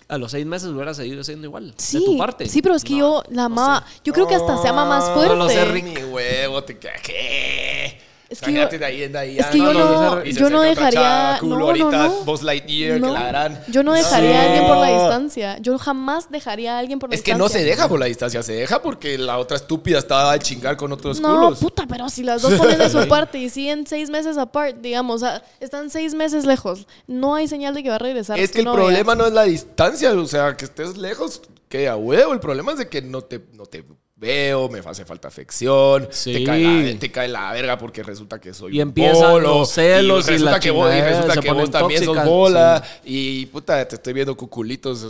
[0.07, 1.73] a los seis meses hubiera seguido siendo igual.
[1.77, 2.47] Sí, de tu parte.
[2.47, 3.85] sí, pero es que yo la amaba.
[4.03, 5.35] Yo creo que hasta se ama más fuerte.
[5.35, 5.85] No lo sé, Rick.
[5.85, 7.99] Mi huevo, te queda ¿qué?
[8.35, 10.61] Es que Imagínate yo- de ahí en ahí, es ah, que yo no- yo no
[10.61, 12.11] dejaría- chava, culo, no, no, ahorita no.
[12.25, 13.63] Buzz Lightyear, No, que la gran.
[13.69, 14.99] Yo no dejaría a alguien por la No.
[15.01, 15.57] distancia.
[15.59, 17.43] Yo jamás dejaría a alguien por la Es que distancia.
[17.43, 20.75] no se deja por la distancia, se deja porque la otra estúpida estaba a chingar
[20.77, 21.59] con otros No, culos.
[21.59, 25.15] puta, pero si las dos ponen de su parte y siguen seis meses apart, digamos,
[25.23, 28.37] o sea, están seis meses lejos, no hay señal de que va a regresar.
[28.37, 31.95] Es que el problema no es la distancia, o sea, que estés lejos, que a
[31.95, 32.33] huevo.
[32.33, 33.83] El problema es de que no te, no te
[34.25, 36.33] veo, me hace falta afección, Sí.
[36.33, 36.61] te, cae
[36.93, 40.27] la, te cae la verga porque resulta que soy Y un empiezan bolo, los celos
[40.27, 43.87] y resulta la que vos, y resulta que vos también sos tóxicas, bola y puta,
[43.87, 45.03] te estoy viendo cuculitos.
[45.03, 45.09] o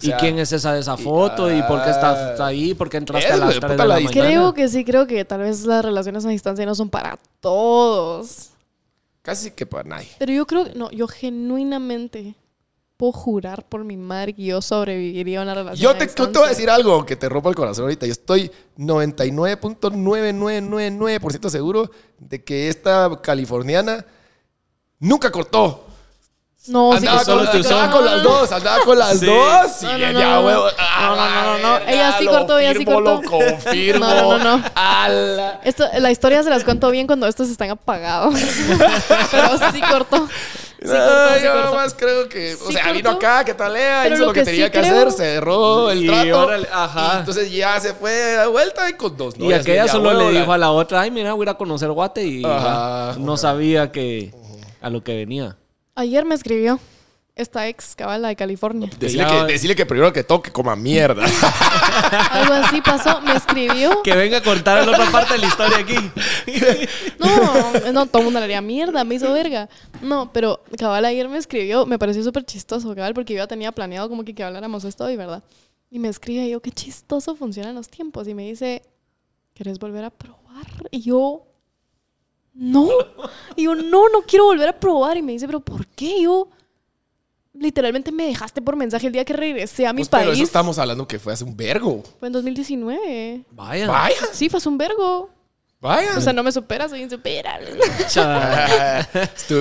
[0.00, 1.52] ¿Y sea, quién es esa de esa foto?
[1.54, 2.74] ¿Y por qué estás ahí?
[2.74, 4.26] ¿Por qué entraste Es, a las güey, 3 puta, de la la mañana?
[4.28, 8.48] Creo que sí, creo que tal vez las relaciones a distancia no son para todos.
[9.22, 10.08] Casi que para nadie.
[10.18, 12.34] Pero yo creo, no, yo genuinamente
[13.02, 16.46] puedo jurar por mi madre que yo sobreviviría a una relación Yo te, te voy
[16.46, 18.06] a decir algo que te rompa el corazón ahorita.
[18.06, 24.06] Yo estoy 99.9999% seguro de que esta californiana
[25.00, 25.84] nunca cortó.
[26.68, 28.28] No, sí, andaba que con, cortó, andaba con no, las no.
[28.30, 29.26] dos, andaba con las Sí.
[29.26, 29.66] dos.
[29.80, 30.64] Sí, No, no, ya, no, no, huevo.
[30.64, 30.70] no.
[30.78, 33.30] A No, no, Ella sí cortó, ella sí firmo, Lo cortó.
[33.30, 34.06] confirmo.
[34.06, 34.64] No, no, no, no.
[34.76, 38.34] A la- Esto, la historia se las cuento bien cuando estos están apagados.
[39.32, 40.28] Pero sí cortó.
[40.80, 41.74] Sí No, cortó, sí yo cortó.
[41.74, 43.26] más creo que, o Sí sea, vino cortó.
[43.26, 45.90] acá, que talea, Pero hizo lo lo que, que tenía sí que creo- hacer, cerró
[45.90, 46.38] el Y trato.
[46.46, 47.12] órale, ajá.
[47.14, 50.38] y entonces ya se fue de vuelta y con dos Y novias, aquella solo le
[50.38, 53.90] dijo a la otra, ay, mira, voy a ir a conocer Guate y no sabía
[53.90, 54.32] que
[54.80, 55.56] a lo que venía.
[55.94, 56.80] Ayer me escribió
[57.34, 58.90] esta ex cabala de California.
[58.98, 61.24] Decirle que, decirle que primero que toque coma mierda.
[62.30, 63.20] Algo así pasó.
[63.22, 64.02] Me escribió.
[64.02, 65.96] Que venga a contar la otra parte de la historia aquí.
[67.18, 69.68] No, no, todo el mundo le haría mierda, me hizo verga.
[70.00, 73.72] No, pero cabal ayer me escribió, me pareció súper chistoso, cabal, porque yo ya tenía
[73.72, 75.42] planeado como que, que habláramos esto y verdad.
[75.90, 78.26] Y me escribe y yo, qué chistoso funcionan los tiempos.
[78.28, 78.82] Y me dice,
[79.54, 80.66] ¿querés volver a probar?
[80.90, 81.46] Y yo,
[82.54, 82.88] no.
[83.56, 85.16] Y yo, no, no quiero volver a probar.
[85.16, 86.18] Y me dice, ¿pero por qué?
[86.18, 86.48] Y yo,
[87.54, 90.34] literalmente me dejaste por mensaje el día que regresé a mi Pues, pero país.
[90.34, 92.02] eso estamos hablando que fue hace un vergo.
[92.18, 93.44] Fue en 2019.
[93.50, 93.88] Vaya.
[93.88, 95.30] Vaya, Sí, fue hace un vergo.
[95.80, 96.16] vaya.
[96.16, 97.70] O sea, no me superas, soy insuperable.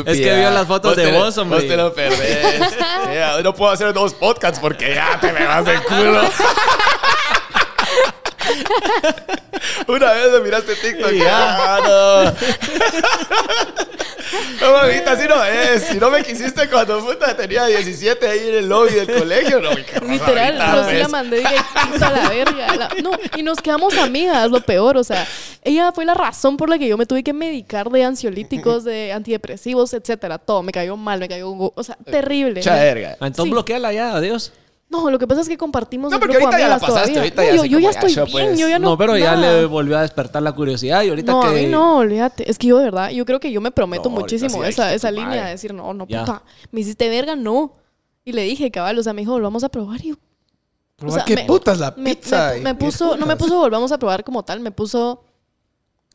[0.06, 1.60] Es que vio las fotos de te- vos, hombre.
[1.60, 2.62] Vos te lo perdés.
[3.44, 6.22] No puedo hacer dos podcasts porque ya te me vas de culo.
[9.88, 11.12] Una vez me miraste TikTok.
[11.12, 11.24] Ya.
[11.24, 12.24] Ya, no.
[14.62, 15.84] No, mamita, así no es.
[15.88, 19.72] Si no me quisiste cuando puta tenía 17 ahí en el lobby del colegio, no
[19.72, 21.00] me querrás Literal, yo sí pues.
[21.02, 22.76] la mandé directito a la verga.
[22.76, 24.98] La- no, y nos quedamos amigas, lo peor.
[24.98, 25.28] O sea,
[25.64, 29.12] ella fue la razón por la que yo me tuve que medicar de ansiolíticos, de
[29.12, 30.38] antidepresivos, etcétera.
[30.38, 30.64] Todo.
[30.64, 31.50] Me cayó mal, me cayó.
[31.52, 32.62] O sea, terrible.
[32.62, 33.18] Cha verga.
[33.20, 33.52] Ah, Entonces Sí.
[33.52, 34.54] bloqueala ya, adiós.
[34.92, 37.22] No, lo que pasa es que compartimos No, porque grupo ahorita ya la pasaste, todavía.
[37.22, 38.60] ahorita No, ya yo, yo ya estoy yo, bien, pues.
[38.60, 38.90] yo ya no.
[38.90, 41.62] No, pero ya le volvió a despertar la curiosidad y ahorita No, a que...
[41.62, 42.52] mí no, olvídate.
[42.52, 45.10] Es que yo de verdad, yo creo que yo me prometo No, muchísimo esa, esa
[45.10, 45.42] línea madre.
[45.44, 46.20] de decir, no, no, Ya.
[46.26, 47.78] puta, me hiciste verga, no.
[48.26, 50.02] Y le dije, cabal, o sea, me dijo, volvamos a probar.
[50.04, 50.16] Y yo,
[51.06, 52.52] o sea, ¿Qué me- putas la me, pizza?
[52.56, 55.24] me- me ¿Qué puso, no me puso volvamos a probar como tal, me puso,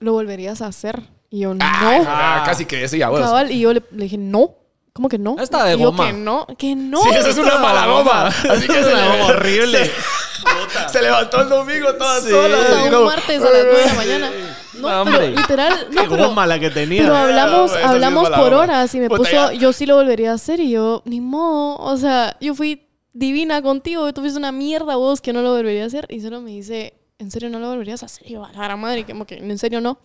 [0.01, 1.03] lo volverías a hacer.
[1.31, 1.65] Y yo, no.
[1.65, 3.25] Ah, casi que eso ya, bueno.
[3.25, 4.55] cabal, y yo le, le dije, no.
[4.97, 5.37] ¿Cómo que no?
[5.39, 6.07] Está de Y yo, goma.
[6.07, 7.03] que no, que no.
[7.03, 8.27] Sí, eso es una mala goma.
[8.29, 9.85] Así que Es una goma horrible.
[9.85, 12.31] Se, se levantó el domingo toda Sí.
[12.31, 12.59] sola.
[12.99, 14.31] Un martes a las 9 de la mañana.
[14.77, 17.01] No, pero literal, no, Qué pero, goma la que tenía.
[17.03, 19.53] pero hablamos, esa hablamos por horas y me Puta, puso, ya.
[19.55, 23.63] yo sí lo volvería a hacer y yo, ni modo, o sea, yo fui divina
[23.63, 26.51] contigo, tú fuiste una mierda vos que no lo volvería a hacer y solo me
[26.51, 28.27] dice, ¿en serio no lo volverías a hacer?
[28.31, 29.99] Y yo, a la gran madre, como que, ¿en serio no?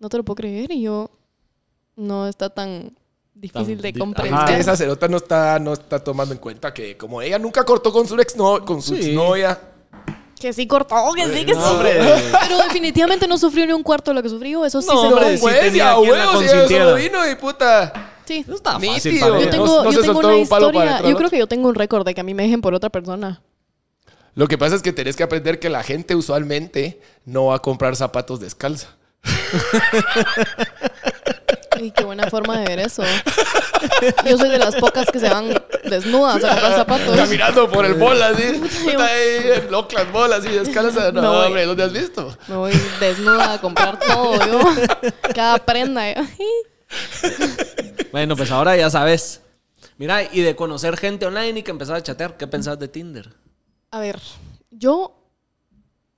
[0.00, 1.12] No te lo puedo creer y yo,
[1.94, 2.97] no está tan
[3.40, 4.40] difícil de comprender.
[4.40, 7.64] Es que esa cerota no está, no está tomando en cuenta que como ella nunca
[7.64, 9.06] cortó con su ex no, con su Sí.
[9.06, 9.58] exnovia.
[10.40, 11.74] Que sí cortó, que sí, que No, sí.
[11.74, 11.98] hombre.
[12.46, 15.06] Pero definitivamente no sufrió ni un cuarto de lo que sufrió, eso sí No, se
[15.08, 16.84] hombre, lo sí pues, quien la huevos, consintiera.
[16.84, 18.12] solo vino y puta.
[18.24, 18.44] Sí.
[18.46, 20.70] No está fácil para Yo tengo, No- no yo se tengo soltó una un palo
[20.72, 21.10] para historia.
[21.10, 22.90] Yo creo que yo tengo un récord de que a mí me dejen por otra
[22.90, 23.40] persona.
[24.34, 27.58] Lo que pasa es que tenés que aprender que la gente usualmente no va a
[27.58, 28.88] comprar zapatos descalza.
[31.82, 33.02] Y qué buena forma de ver eso.
[34.28, 37.16] Yo soy de las pocas que se van desnudas a comprar zapatos.
[37.16, 38.60] Caminando por el mall así.
[39.70, 41.12] locas bolas y descalza.
[41.12, 41.46] No, voy.
[41.46, 42.36] hombre, ¿dónde has visto?
[42.48, 44.60] Me voy desnuda a comprar todo, yo.
[45.34, 46.14] Cada prenda.
[46.14, 46.22] yo.
[48.10, 49.42] Bueno, pues ahora ya sabes.
[49.98, 53.34] Mira, y de conocer gente online y que empezar a chatear, ¿qué pensás de Tinder?
[53.90, 54.18] A ver,
[54.70, 55.18] yo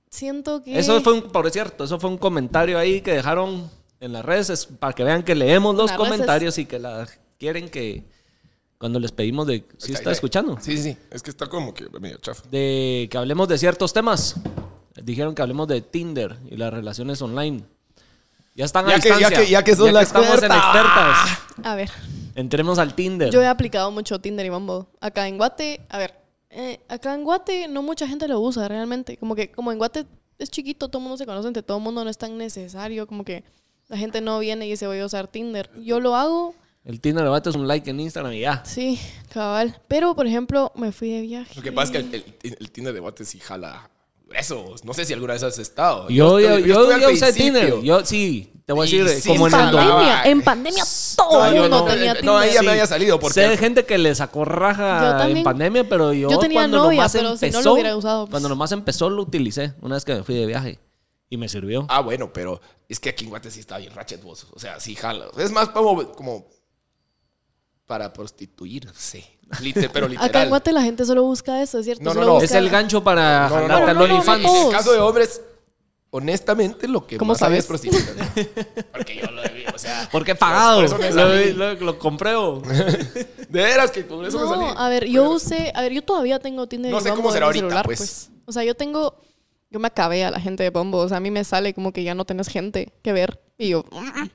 [0.09, 0.79] siento que...
[0.79, 3.69] Eso fue un, por cierto, eso fue un comentario ahí que dejaron
[4.01, 7.07] en las redes es para que vean que leemos los comentarios y que la
[7.39, 8.03] quieren que
[8.77, 10.13] cuando les pedimos de si Ahí está ahí.
[10.15, 10.97] escuchando Sí, sí, sí.
[11.11, 12.43] Es que está como que medio chafa.
[12.49, 14.35] de que hablemos de ciertos temas.
[15.01, 17.63] Dijeron que hablemos de Tinder y las relaciones online.
[18.55, 19.45] Ya están a Ya que- ya distancia.
[19.45, 20.57] que- ya que sos la estamos en experta.
[20.57, 21.39] expertas.
[21.63, 21.91] A ver,
[22.35, 23.29] Entremos al Tinder.
[23.31, 24.85] yo he aplicado mucho Tinder y Bumble.
[24.99, 26.15] Acá en Guate, a ver,
[26.49, 29.15] eh, acá en Guate no mucha gente lo usa realmente.
[29.17, 30.05] Como que como en Guate
[30.39, 33.05] es chiquito, todo el mundo se conoce entre todo el mundo, no es tan necesario.
[33.07, 33.43] Como que
[33.91, 35.69] la gente no viene y dice voy a usar Tinder.
[35.83, 38.63] Yo lo hago, El Tinder debate es un like en Instagram y ya.
[38.65, 38.99] sí,
[39.31, 39.79] cabal.
[39.87, 41.53] Pero, por ejemplo, me fui de viaje.
[41.55, 43.87] Lo que pasa es que el, el, el Tinder de Guate sí jala
[44.33, 44.75] eso.
[44.83, 46.07] No sé si alguna vez has estado.
[46.09, 47.33] Yo, yo, yo, al yo usé.
[47.33, 47.81] Tinder.
[47.83, 50.83] Yo sí, te voy a decir, sí como en en pandemia, en pandemia
[51.17, 52.35] todo No, el yo mundo no, tenía no, Tinder.
[52.37, 52.65] ahí ya Sí.
[52.65, 55.37] me había salido porque Sé de gente que le sacó raja Yo también.
[55.39, 57.95] en pandemia, pero yo, Yo tenía cuando novia, nomás pero si no empezó, lo hubiera
[57.97, 58.31] usado, pues.
[58.31, 60.79] cuando nomás empezó lo utilicé una vez que me fui de viaje
[61.31, 61.87] y me sirvió.
[61.89, 64.45] Ah, bueno, pero es que aquí en Guate sí está bien ratchet vos.
[64.53, 65.27] O sea, sí jala.
[65.37, 66.45] Es más como, como
[67.85, 69.23] para prostituirse.
[69.61, 70.29] Lite- pero literal.
[70.29, 72.03] Acá en Guate la gente solo busca eso, es cierto.
[72.03, 72.31] No, no, no.
[72.33, 73.79] busca- es el gancho para No, no, no.
[73.87, 74.43] no, no, OnlyFans.
[74.43, 75.41] no En el caso de hombres,
[76.09, 77.59] honestamente, lo que ¿Cómo más hay sabes?
[77.59, 78.15] es prostitutas.
[78.91, 80.09] Porque yo lo vi, o sea.
[80.11, 80.77] Porque he pagado.
[80.77, 82.35] Por eso me Lo, lo- lo compré.
[82.35, 82.61] o-
[83.49, 84.59] De veras que por eso me salí.
[84.65, 87.45] No, a ver, yo usé, a ver, yo todavía tengo Tinder No sé cómo será
[87.47, 88.29] ahorita, celular, pues.
[88.45, 89.15] O sea, yo tengo,
[89.71, 91.91] yo me acabé a la gente de Bumble, o sea, a mí me sale como
[91.91, 94.27] que ya no tenés gente que ver y yo, "Mm,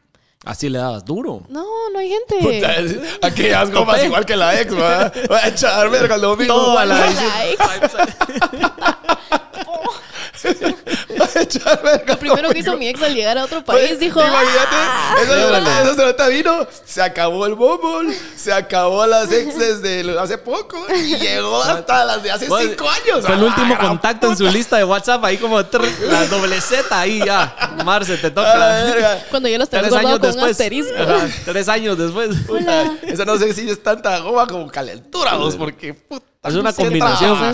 [0.44, 1.42] Así le dabas duro.
[1.48, 2.36] no, no hay gente.
[2.40, 5.12] Puta, es- aquellas gomas igual que la ex, ¿va?
[5.30, 6.54] Va a echar verga el domingo.
[6.54, 7.58] Todo a la La ex.
[10.44, 14.00] a echar verga Lo primero que hizo mi ex al llegar a otro país Pues,
[14.00, 15.14] dijo, Imagínate, "Ah".
[15.22, 15.82] eso, Llévale.
[15.82, 20.84] eso se nota vino, se acabó el Bumble, se acabó las exes de hace poco
[20.94, 23.24] y llegó hasta las de hace cinco años.
[23.24, 25.24] Fue el Ah, último contacto en su lista de WhatsApp.
[25.24, 27.54] Ahí como la doble Z ahí ya.
[27.84, 28.56] Marce, te toca.
[28.56, 29.24] verga.
[29.30, 30.94] cuando ya los tenés Tres años guardado con un asterisco.
[30.98, 32.36] Ajá, tres años después.
[32.46, 36.72] Puta, Esa no sé si es tanta goma como calentura, vos, porque puta, Es una
[36.72, 37.44] combinación.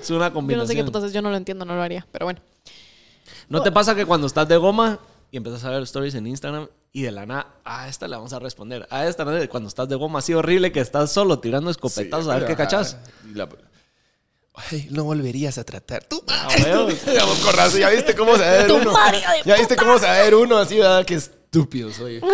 [0.00, 0.58] Es una Yo combinación.
[0.58, 2.40] no sé qué putas es, yo no lo entiendo, no lo haría, pero bueno.
[3.48, 4.98] ¿No te pasa que cuando estás de goma
[5.30, 8.32] y empiezas a ver stories en Instagram Y de la nada, a esta le vamos
[8.32, 8.86] a responder.
[8.90, 9.32] A esta, ¿no?
[9.48, 12.56] cuando estás de goma así horrible que estás solo tirando escopetazos a ver qué
[13.34, 13.48] la-
[14.54, 16.04] Ay, no volverías a tratar.
[16.04, 16.48] Tú, Ah,
[17.78, 18.92] ya viste cómo se va a ver uno.
[19.46, 21.06] Ya viste cómo se va a ver uno así, ¿verdad?
[21.06, 22.20] Qué estúpido soy.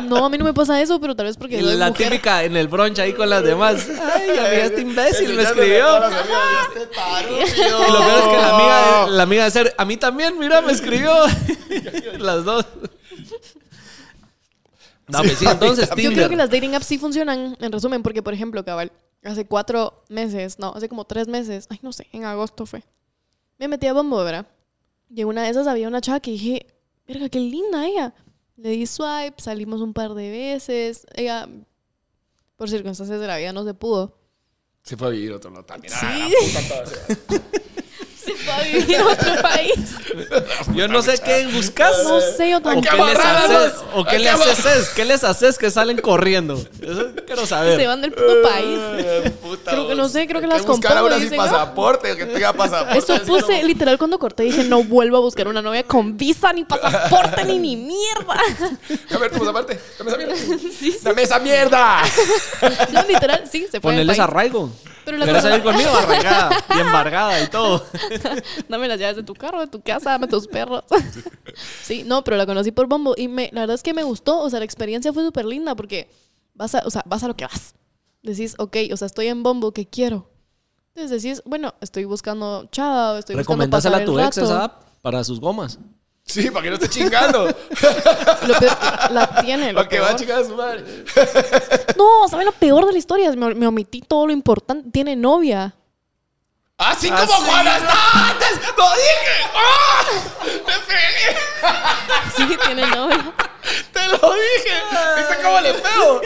[0.00, 2.08] No, a mí no me pasa eso, pero tal vez porque soy la mujer.
[2.10, 3.86] típica en el brunch ahí con las demás.
[3.88, 5.86] Ay, amiga, este imbécil me escribió.
[5.86, 6.08] a
[6.68, 7.88] "Este tarúpido".
[7.88, 10.60] Y lo peor es que la amiga, la amiga de ser, a mí también, mira,
[10.62, 11.12] me escribió.
[12.18, 12.64] Las dos.
[15.08, 18.22] No, pues sí, entonces Yo creo que las dating apps sí funcionan, en resumen, porque,
[18.22, 18.92] por ejemplo, cabal,
[19.24, 22.82] hace cuatro meses, no, hace como tres meses, ay, no sé, en agosto fue.
[23.58, 24.46] Me metí a Bumble, ¿verdad?
[25.14, 26.66] Y en una de esas había una chava que dije,
[27.06, 28.14] verga, qué linda ella.
[28.56, 31.06] Le di swipe, salimos un par de veces.
[31.14, 31.48] Ella,
[32.56, 34.18] por circunstancias de la vida, no se pudo.
[34.82, 35.92] Se fue a vivir otro lado también.
[35.92, 36.06] Sí.
[36.06, 37.42] Ah, la puta.
[38.24, 39.74] Se fue a vivir a otro país.
[40.74, 42.04] Yo no sé qué buscas.
[42.04, 42.96] No sé, yo ¿O tampoco.
[42.96, 43.72] qué les haces?
[43.94, 44.88] ¿O qué les haces?
[44.90, 46.54] ¿Qué les haces que salen corriendo?
[46.80, 47.86] Eso quiero Se saber.
[47.86, 48.78] van del puto país.
[49.42, 52.52] Puta, Creo que no sé, creo que las buscar compongo, ahora sin pasaporte, que tenga
[52.52, 52.98] pasaporte.
[52.98, 56.52] Eso puse, como- literal, cuando corté dije, no vuelvo a buscar una novia con visa,
[56.52, 58.40] ni pasaporte, ni ni mierda.
[59.14, 59.78] A ver, tu pasaporte.
[59.98, 60.34] Dame esa mierda.
[60.82, 60.98] Sí, sí.
[61.02, 62.02] Dame esa mierda.
[62.92, 64.70] No, literal, sí, se fue Ponerles arraigo.
[65.04, 65.90] Pero la ¿Quieres cosa- salir conmigo?
[65.90, 67.84] Arraigada y embargada y todo.
[68.68, 70.84] Dame las llaves de tu carro, de tu casa, dame tus perros.
[71.82, 74.40] Sí, no, pero la conocí por Bumble y me, la verdad es que me gustó,
[74.40, 76.08] o sea, la experiencia fue súper linda porque
[76.54, 77.74] vas a, o sea, vas a lo que vas.
[78.22, 80.30] Decís, ok, o sea, estoy en Bumble, ¿qué quiero?
[80.94, 84.82] Entonces decís, bueno, estoy buscando chava, estoy buscando pasar a tu el ex esa app
[85.02, 85.78] para sus gomas.
[86.24, 87.44] Sí, para que no esté chingando.
[88.46, 90.84] Lo peor- la tiene, lo Para que va a chingar a su madre.
[91.96, 93.30] No, ¿saben lo peor de la historia?
[93.32, 94.88] Me, me omití todo lo importante.
[94.90, 95.74] Tiene novia.
[96.78, 97.44] Así Ah, como sí.
[97.50, 98.60] Juana está antes.
[98.76, 99.50] ¡Lo dije!
[99.54, 100.02] ¡Ah!
[100.44, 101.36] ¡Me pegué!
[102.36, 103.32] Sí, tiene novia.
[103.92, 104.74] ¡Te lo dije!
[105.18, 106.20] ¿Viste cómo le pego?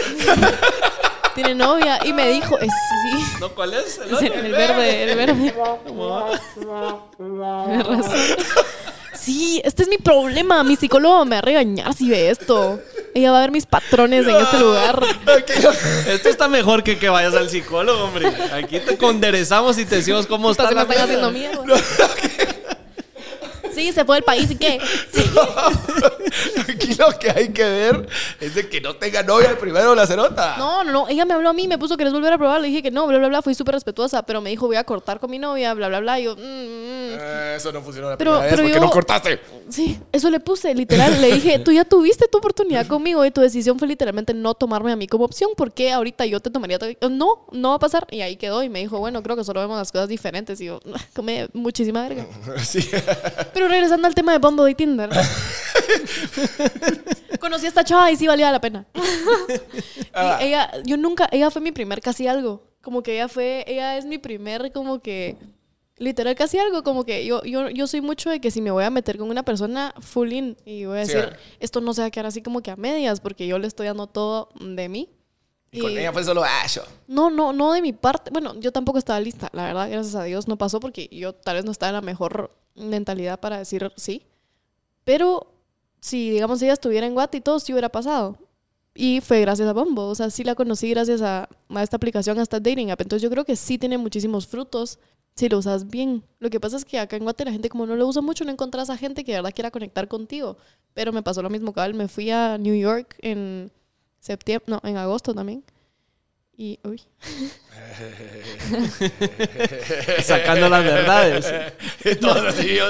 [1.34, 1.98] Tiene novia.
[2.04, 3.36] Y me dijo, es, sí.
[3.40, 3.98] ¿No cuál es?
[3.98, 5.54] El Es el, el verde, el verde.
[7.16, 8.36] Tienes razón.
[9.26, 10.62] Sí, este es mi problema.
[10.62, 12.80] Mi psicólogo me va a regañar si ve esto.
[13.12, 15.02] Ella va a ver mis patrones en este lugar.
[16.06, 18.28] Esto está mejor que que vayas al psicólogo, hombre.
[18.52, 20.68] Aquí te conderezamos y te decimos cómo estás.
[20.68, 21.64] se me están haciendo miedo.
[23.76, 24.80] Sí, se fue del país y qué.
[25.12, 25.22] Sí.
[26.68, 28.08] Aquí lo que hay que ver
[28.40, 30.56] es de que no tenga novia el primero la cerota.
[30.58, 31.08] No, no, no.
[31.08, 32.60] Ella me habló a mí, me puso, ¿querés volver a probar?
[32.60, 33.42] Le dije que no, bla, bla, bla.
[33.42, 36.20] Fui súper respetuosa, pero me dijo, voy a cortar con mi novia, bla, bla, bla.
[36.20, 36.42] Y yo, mm, mm.
[37.18, 39.40] Eh, eso no funcionó la Pero- primera vez pero porque yo- no cortaste.
[39.70, 41.20] Sí, eso le puse, literal.
[41.20, 44.92] Le dije, tú ya tuviste tu oportunidad conmigo y tu decisión fue literalmente no tomarme
[44.92, 46.78] a mí como opción porque ahorita yo te tomaría.
[46.78, 48.06] to- No, no va a pasar.
[48.10, 50.60] Y ahí quedó y me dijo, bueno, creo que solo vemos las cosas diferentes.
[50.60, 50.80] Y yo,
[51.14, 52.26] come muchísima verga.
[52.64, 52.88] Sí.
[53.54, 55.10] Pero regresando al tema de Bumble y Tinder.
[57.40, 58.86] Conocí a esta chava y sí valía la pena.
[60.18, 60.38] Ah.
[60.40, 62.62] Y ella, yo nunca, ella fue mi primer casi algo.
[62.80, 65.36] Como que ella fue, ella es mi primer como que,
[65.98, 66.82] literal casi algo.
[66.82, 69.28] Como que yo, yo, yo soy mucho de que si me voy a meter con
[69.28, 71.36] una persona full in y voy a Sí, decir, ah.
[71.60, 73.88] esto no se va a quedar así como que a medias porque yo le estoy
[73.88, 75.10] dando todo de mí.
[75.70, 76.82] Y con ella fue solo Asho.
[77.06, 78.30] No, no, no de mi parte.
[78.30, 79.50] Bueno, yo tampoco estaba lista.
[79.52, 82.00] La verdad, gracias a Dios no pasó porque yo tal vez no estaba en la
[82.00, 84.22] mejor mentalidad para decir sí.
[85.04, 85.52] Pero
[86.00, 88.38] si, digamos, ella estuviera en Guate y todo, sí hubiera pasado.
[88.94, 90.04] Y fue gracias a Bumble.
[90.04, 91.48] O sea, sí la conocí gracias a,
[91.80, 93.00] esta aplicación, a esta dating app.
[93.00, 94.98] Entonces yo creo que sí tiene muchísimos frutos
[95.34, 96.24] si lo usas bien.
[96.38, 98.44] Lo que pasa es que acá en Guate la gente como no lo usa mucho,
[98.44, 100.56] no encontrás a gente que de verdad quiera conectar contigo.
[100.94, 101.94] Pero me pasó lo mismo, cabal.
[101.94, 103.70] Me fui a New York en
[104.18, 105.62] septiembre, no, en agosto también.
[106.58, 106.96] Y, uy,
[110.22, 111.52] Sacando las verdades.
[112.20, 112.74] Todos así.
[112.76, 112.84] yo-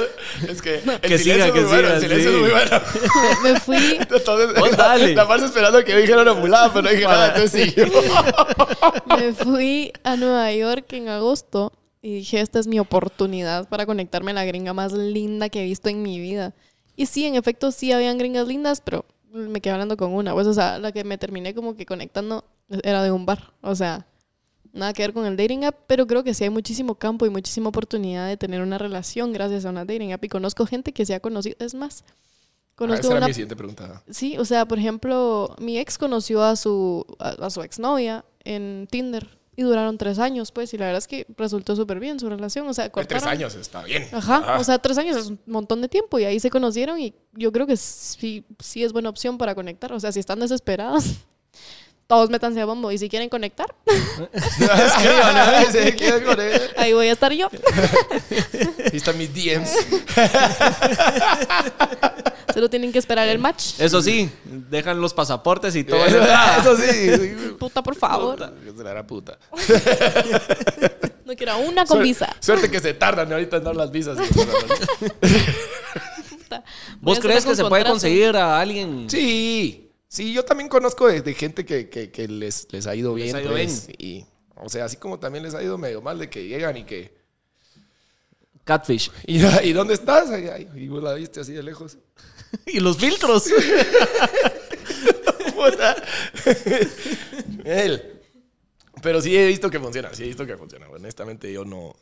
[0.48, 1.88] Es que el Que silencio siga, es que muy bueno.
[1.88, 2.36] siga, El silencio sí.
[2.36, 2.80] es muy bueno.
[3.42, 5.14] me fui Entonces, Vos dale.
[5.14, 7.28] la parte esperando que dijera una mulada, pero no dije nada.
[7.34, 7.86] Entonces siguió.
[9.18, 14.30] Me fui a Nueva York en agosto y dije, esta es mi oportunidad para conectarme
[14.30, 16.54] a la gringa más linda que he visto en mi vida.
[16.94, 20.32] Y sí, en efecto, sí habían gringas lindas, pero me quedé hablando con una.
[20.34, 22.44] Pues, o sea, la que me terminé como que conectando
[22.82, 23.52] era de un bar.
[23.62, 24.06] O sea,
[24.72, 27.30] nada que ver con el dating app, pero creo que sí hay muchísimo campo y
[27.30, 30.24] muchísima oportunidad de tener una relación gracias a una dating app.
[30.24, 31.56] Y conozco gente que se ha conocido.
[31.60, 32.04] Es más,
[32.78, 34.02] Ah, esa era una mi siguiente pregunta.
[34.10, 38.86] Sí, o sea, por ejemplo, mi ex conoció a su, a, a su exnovia en
[38.90, 42.28] Tinder y duraron tres años, pues, y la verdad es que resultó súper bien su
[42.28, 42.68] relación.
[42.68, 44.06] O sea, De tres cortaron- años está bien.
[44.12, 47.14] Ajá, o sea, tres años es un montón de tiempo y ahí se conocieron y
[47.32, 49.90] yo creo que sí, sí es buena opción para conectar.
[49.94, 51.04] O sea, si están desesperados,
[52.06, 53.66] todos métanse a bombo y si quieren conectar,
[56.76, 57.48] ahí voy a estar yo.
[58.86, 59.70] Ahí están mis DMs.
[62.54, 63.74] Solo tienen que esperar el match.
[63.80, 66.04] Eso sí, dejan los pasaportes y todo.
[66.06, 67.34] Eso sí.
[67.58, 68.52] Puta, por favor.
[68.76, 69.38] Se la puta.
[71.24, 72.36] No quiero una con Suer- visa.
[72.38, 74.16] Suerte que se tardan ahorita en dar las visas.
[76.30, 76.62] Puta.
[77.00, 79.10] ¿Vos crees que se puede conseguir a alguien?
[79.10, 79.85] Sí,
[80.16, 83.36] sí, yo también conozco de, de gente que, que- que les, les ha ido bien.
[83.36, 86.30] ha ido pues, Y, o sea, así como también les ha ido medio mal de
[86.30, 87.14] que llegan y que.
[88.64, 89.10] Catfish.
[89.26, 90.30] ¿Y, y dónde estás?
[90.30, 91.98] Ay, y vos la viste así de lejos.
[92.66, 93.44] y los filtros.
[97.64, 98.20] Él.
[99.02, 100.88] Pero sí he visto que funciona, sí he visto que funciona.
[100.88, 101.94] Honestamente, yo no.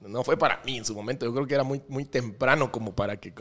[0.00, 1.24] No fue para mí en su momento.
[1.26, 3.32] Yo creo que era muy, muy temprano como para que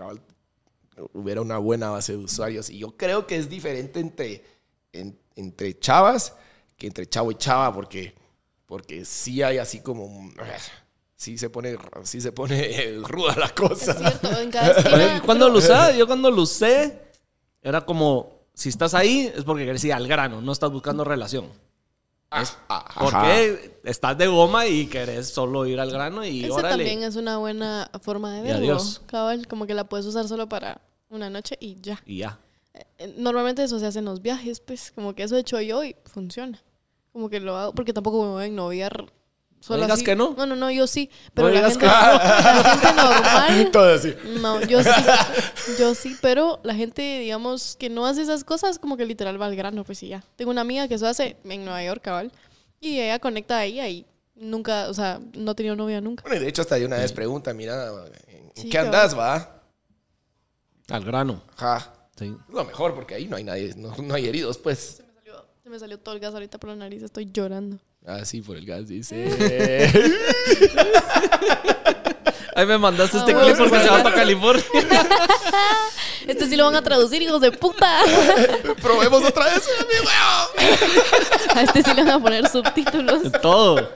[1.13, 2.69] hubiera una buena base de usuarios.
[2.69, 4.43] Y yo creo que es diferente entre,
[4.93, 6.35] en- entre chavas
[6.77, 8.13] que entre chavo y chava, porque,
[8.65, 10.31] porque sí hay así como.
[11.15, 13.91] Sí se pone, sí se pone ruda la cosa.
[13.91, 15.21] Es cierto, en cada esquina.
[15.23, 16.99] cuando lo usé, yo cuando lo usé,
[17.61, 21.47] era como, si estás ahí, es porque querés ir al grano, no estás buscando relación.
[22.31, 22.99] Ah, ah, ajá.
[23.01, 26.85] Porque estás de goma y querés solo ir al grano y Esa órale.
[26.85, 28.57] también es una buena forma de Y verlo.
[28.59, 29.01] adiós.
[29.05, 32.01] Cabal, como que la puedes usar solo para una noche y ya.
[32.05, 32.39] Y ya.
[32.73, 35.83] Eh, Normalmente eso se hace en los viajes, pues como que eso he hecho yo
[35.83, 36.61] y funciona.
[37.11, 39.11] Como que lo hago, porque tampoco me voy a ennoviar
[39.61, 40.03] solo digas así.
[40.03, 40.35] que no.
[40.37, 41.09] No, no, no, yo sí.
[41.33, 43.69] Pero No la digas gente, que la gente normal.
[43.71, 44.13] Todo así.
[44.41, 44.89] No, yo sí.
[45.79, 49.45] Yo sí, pero la gente, digamos, que no hace esas cosas, como que literal va
[49.45, 50.23] al grano, pues y ya.
[50.35, 52.31] Tengo una amiga que eso hace en Nueva York, cabal.
[52.81, 54.05] Y ella conecta ahí, ahí.
[54.35, 56.23] Nunca, o sea, no ha tenido novia nunca.
[56.23, 57.87] Bueno, y de hecho hasta de una vez pregunta, mira,
[58.27, 58.87] ¿en Sí, qué cabal.
[58.87, 59.61] andas, va?
[60.89, 61.43] Al grano.
[61.55, 61.93] Ajá.
[62.17, 62.35] Sí.
[62.49, 64.79] Es lo mejor porque ahí no hay nadie, no, no hay heridos, pues.
[64.97, 67.77] Se me, salió, se me salió todo el gas ahorita por la nariz, estoy llorando.
[68.05, 69.15] Ah, sí, por el gas, dice.
[72.55, 74.63] Ahí me mandaste este Ah, clip porque se va para California.
[76.27, 78.03] Este sí lo van a traducir, hijos de puta.
[78.81, 81.55] Probemos otra vez el video.
[81.55, 83.23] A este sí le van a poner subtítulos.
[83.41, 83.89] Todo.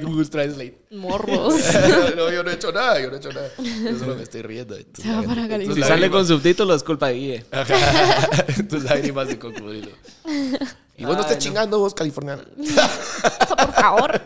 [0.00, 0.78] Google Translate.
[0.92, 1.54] Morros.
[2.14, 3.50] no, yo no he hecho nada, yo no he hecho nada.
[3.58, 4.76] Yo solo me estoy riendo.
[4.76, 5.84] Se va para California.
[5.84, 7.44] Si sale con subtítulos, es culpa de Guille.
[8.68, 9.90] Tus lágrimas de cocodrilo.
[10.98, 12.42] Y vos no estés chingando, vos, californiano.
[13.48, 14.22] Por favor.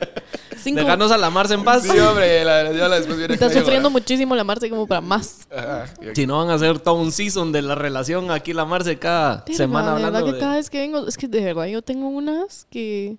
[0.56, 0.80] Cinco.
[0.80, 1.82] Dejarnos a la Marce en paz.
[1.82, 3.90] Sí, hombre, la, la después viene Está sufriendo ¿verdad?
[3.90, 5.48] muchísimo la Marce como para más.
[5.50, 5.86] Ajá.
[6.14, 9.44] Si no van a hacer todo un season de la relación aquí la Marce cada
[9.46, 10.38] semana hablando verdad que de...
[10.38, 13.16] cada vez que vengo, es que de verdad yo tengo unas que...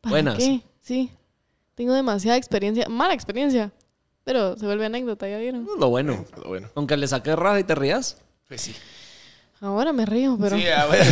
[0.00, 0.36] ¿Para Buenas.
[0.38, 0.60] qué?
[0.80, 1.10] Sí.
[1.74, 3.72] Tengo demasiada experiencia, mala experiencia,
[4.22, 5.66] pero se vuelve anécdota, ¿ya vieron?
[5.78, 6.24] Lo bueno.
[6.34, 8.18] Pero bueno, Aunque le saqué raja y te rías.
[8.48, 8.74] pues sí.
[9.60, 10.58] Ahora me río, pero...
[10.58, 11.06] Sí, a ver.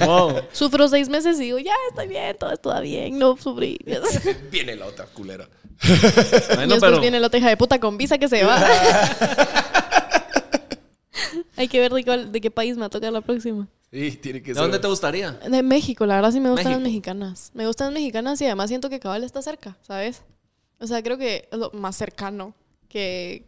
[0.06, 0.34] Wow.
[0.52, 3.78] Sufro seis meses y digo, ya estoy bien, todo está bien, no sufrí.
[4.50, 5.48] Viene la otra culera.
[6.54, 7.00] Bueno, después pero...
[7.00, 8.62] viene la otra hija de puta con visa que se va.
[11.56, 13.68] Hay que ver de, cuál- de qué país me va a tocar la próxima.
[13.92, 14.62] Sí, tiene que ¿De ser.
[14.62, 15.32] dónde te gustaría?
[15.32, 17.50] De México, la verdad sí me gustan las mexicanas.
[17.54, 20.22] Me gustan las mexicanas y además siento que Cabal está cerca, ¿sabes?
[20.80, 22.54] O sea, creo que es lo más cercano
[22.88, 23.46] que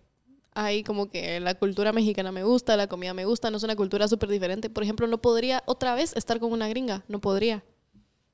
[0.57, 3.77] hay como que la cultura mexicana me gusta, la comida me gusta, no es una
[3.77, 4.71] cultura súper diferente.
[4.71, 7.63] Por ejemplo, no podría otra vez estar con una gringa, no podría.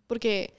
[0.07, 0.55] Porque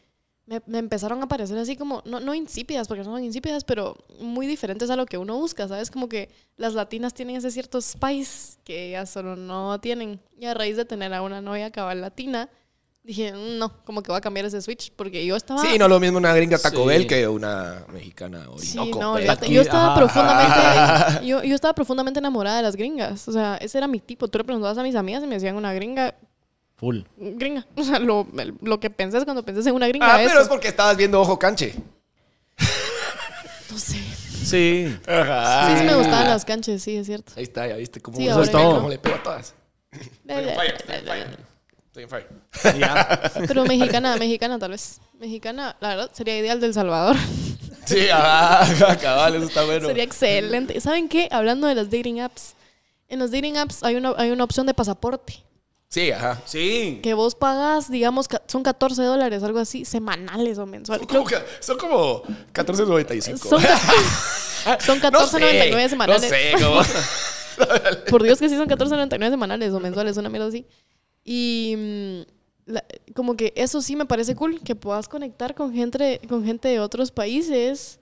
[0.46, 4.46] me, empezaron a parecer así como, no, no insípidas, porque no son insípidas, pero muy
[4.46, 5.90] diferentes a lo que uno busca, ¿sabes?
[5.90, 10.20] Como que las latinas tienen ese cierto spice que ellas solo no tienen.
[10.38, 12.50] Y a raíz de tener a una novia cabal latina,
[13.04, 15.62] dije, "Mm, no, como que voy a cambiar ese switch, porque yo estaba...
[15.62, 16.88] Sí, no lo mismo una gringa Taco Sí.
[16.88, 19.02] Bell que una mexicana Sí, Orinoco.
[19.02, 19.22] no, pues.
[19.24, 19.46] olvídate.
[19.46, 23.28] Aquí, yo estaba profundamente yo, yo estaba profundamente enamorada de las gringas.
[23.28, 24.28] O sea, ese era mi tipo.
[24.28, 26.16] Tú le preguntabas a mis amigas y me decían una gringa,
[26.78, 27.02] Full.
[27.18, 27.66] gringa.
[27.76, 28.26] O sea, lo,
[28.62, 30.30] lo que pensás cuando pensás en una gringa Ah, eso.
[30.30, 31.76] pero es porque estabas viendo Ojo Canche.
[33.70, 33.98] No sé.
[34.46, 34.96] Sí.
[35.08, 35.70] Ajá.
[35.72, 37.34] Sí, sí me gustaban las canches, sí, es cierto.
[37.38, 38.70] Ahí está, ya viste cómo, Sí, eso ahora es todo.
[38.72, 39.56] ya- cómo le pego a todas.
[41.96, 42.24] Estoy.
[43.48, 45.00] Pero mexicana, mexicana tal vez.
[45.20, 47.16] Mexicana, la verdad, sería ideal del Salvador.
[47.86, 49.90] Sí, ajá, cabal, eso está bueno.
[49.90, 50.80] Sería excelente.
[50.80, 51.28] ¿Saben qué?
[51.30, 52.54] Hablando de las dating apps.
[53.10, 55.44] En los dating apps hay una, hay una opción de pasaporte.
[55.90, 56.42] Sí, ajá.
[56.46, 57.02] Sí.
[57.04, 61.06] Que vos pagas, digamos, son 14 dólares, algo así, semanales o mensuales.
[61.08, 62.24] Creo Como que- Son como
[62.54, 63.38] 14.95.
[63.38, 63.62] Son,
[64.80, 66.22] son 14.99 semanales.
[66.24, 66.82] No sé, cómo.
[68.10, 70.66] Por Dios que sí son 14.99 semanales o mensuales, una mierda así.
[71.24, 72.84] Y mm, la-
[73.16, 76.80] como que eso sí me parece cool, que puedas conectar con gente, con gente de
[76.80, 78.00] otros países.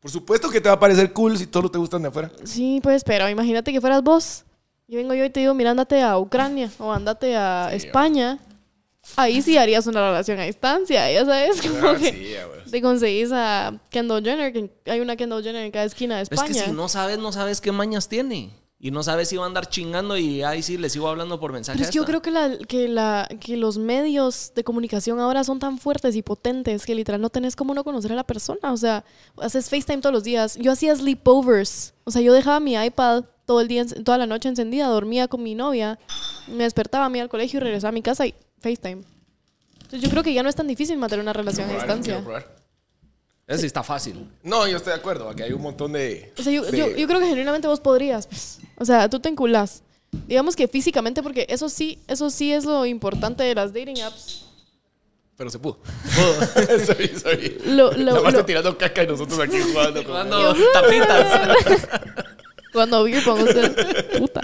[0.00, 2.30] Por supuesto que te va a parecer cool si todos te gustan de afuera.
[2.44, 4.44] Sí, pues, pero imagínate que fueras vos.
[4.88, 8.38] Yo vengo yo y te digo, mira, andate a Ucrania o andate a Sí, España.
[9.16, 12.70] Ahí sí harías una relación a distancia, ya sabes, como Ah, que sí, güey.
[12.70, 16.30] te conseguís a Kendall Jenner, que hay una Kendall Jenner en cada esquina de Es
[16.30, 16.48] España.
[16.48, 18.50] que si no sabes, no sabes qué mañas tiene.
[18.84, 21.52] Y no sabes si va a andar chingando y ahí sí le sigo hablando por
[21.52, 21.78] mensaje.
[21.78, 25.44] Pero es que yo creo que, la, que, la, que los medios de comunicación ahora
[25.44, 28.72] son tan fuertes y potentes que literal no tenés cómo no conocer a la persona.
[28.72, 29.04] O sea,
[29.36, 30.56] haces FaceTime todos los días.
[30.56, 31.94] Yo hacía sleepovers.
[32.02, 35.44] O sea, yo dejaba mi iPad todo el día, toda la noche encendida, dormía con
[35.44, 36.00] mi novia,
[36.48, 39.04] me despertaba, me iba al colegio y regresaba a mi casa y FaceTime.
[39.74, 42.20] Entonces yo creo que ya no es tan difícil mantener una relación a distancia.
[43.52, 44.28] Ese sí está fácil.
[44.42, 45.28] No, yo estoy de acuerdo.
[45.28, 46.32] Aquí hay un montón de.
[46.38, 48.26] O sea, yo, de- yo, yo creo que genuinamente vos podrías.
[48.26, 48.58] pues.
[48.78, 49.82] O sea, tú te enculás.
[50.26, 54.46] Digamos que físicamente, porque eso sí, eso sí es lo importante de las dating apps.
[55.36, 55.78] Pero se pudo.
[56.86, 57.58] sorry, sorry.
[57.66, 60.02] Lo- lo- Nada más lo- está tirando caca y nosotros aquí jugando.
[60.04, 61.88] con- Cuando tapitas.
[62.72, 64.40] Cuando beer pong, usted- puta.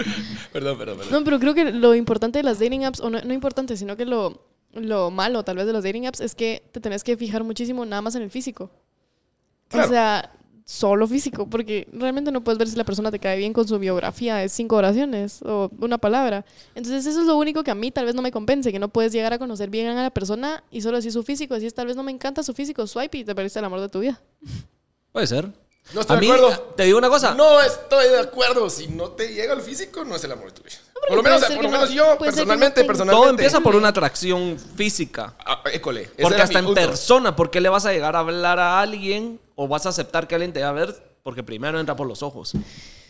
[0.52, 1.12] Perdón, perdón, perdón.
[1.12, 3.96] No, pero creo que lo importante de las dating apps, o no, no importante, sino
[3.96, 4.42] que lo,
[4.74, 7.84] lo malo tal vez de las dating apps es que te tenés que fijar muchísimo
[7.86, 8.70] nada más en el físico.
[9.68, 9.86] Claro.
[9.88, 10.32] O sea,
[10.64, 13.78] solo físico, porque realmente no puedes ver si la persona te cae bien con su
[13.78, 16.44] biografía de cinco oraciones o una palabra.
[16.74, 18.88] Entonces eso es lo único que a mí tal vez no me convence, que no
[18.90, 21.86] puedes llegar a conocer bien a la persona y solo decir su físico, decís tal
[21.86, 24.20] vez no me encanta su físico, swipe y te perdiste el amor de tu vida.
[25.12, 25.48] Puede ser.
[25.94, 26.62] No estoy a de mí, acuerdo.
[26.76, 27.34] te digo una cosa.
[27.34, 28.68] No estoy de acuerdo.
[28.68, 30.76] Si no te llega el físico, no es el amor de tu vida.
[31.08, 33.20] Por lo menos, por lo no- menos yo, puede ser que no personalmente, te- personalmente.
[33.22, 35.34] Todo empieza por una atracción física.
[35.46, 36.10] Ah, école.
[36.20, 36.78] Porque hasta en punto.
[36.78, 40.28] persona, ¿por qué le vas a llegar a hablar a alguien o vas a aceptar
[40.28, 40.94] que alguien te va a ver?
[41.24, 42.52] Porque primero entra por los ojos.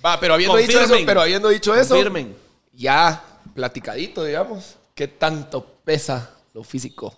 [0.03, 2.35] Va, pero habiendo dicho eso, pero habiendo dicho eso, Confirmen.
[2.73, 3.23] ya
[3.55, 7.15] platicadito, digamos, ¿qué tanto pesa lo físico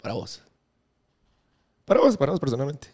[0.00, 0.40] para vos?
[1.84, 2.86] Para vos, para vos personalmente.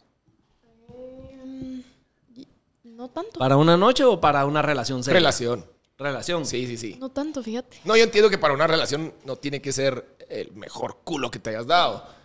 [2.82, 3.38] No tanto.
[3.38, 5.18] ¿Para una noche o para una relación seria?
[5.18, 5.62] Relación.
[5.98, 6.46] Relación.
[6.46, 6.96] Sí, sí, sí.
[6.98, 7.82] No tanto, fíjate.
[7.84, 11.38] No, yo entiendo que para una relación no tiene que ser el mejor culo que
[11.38, 12.15] te hayas dado.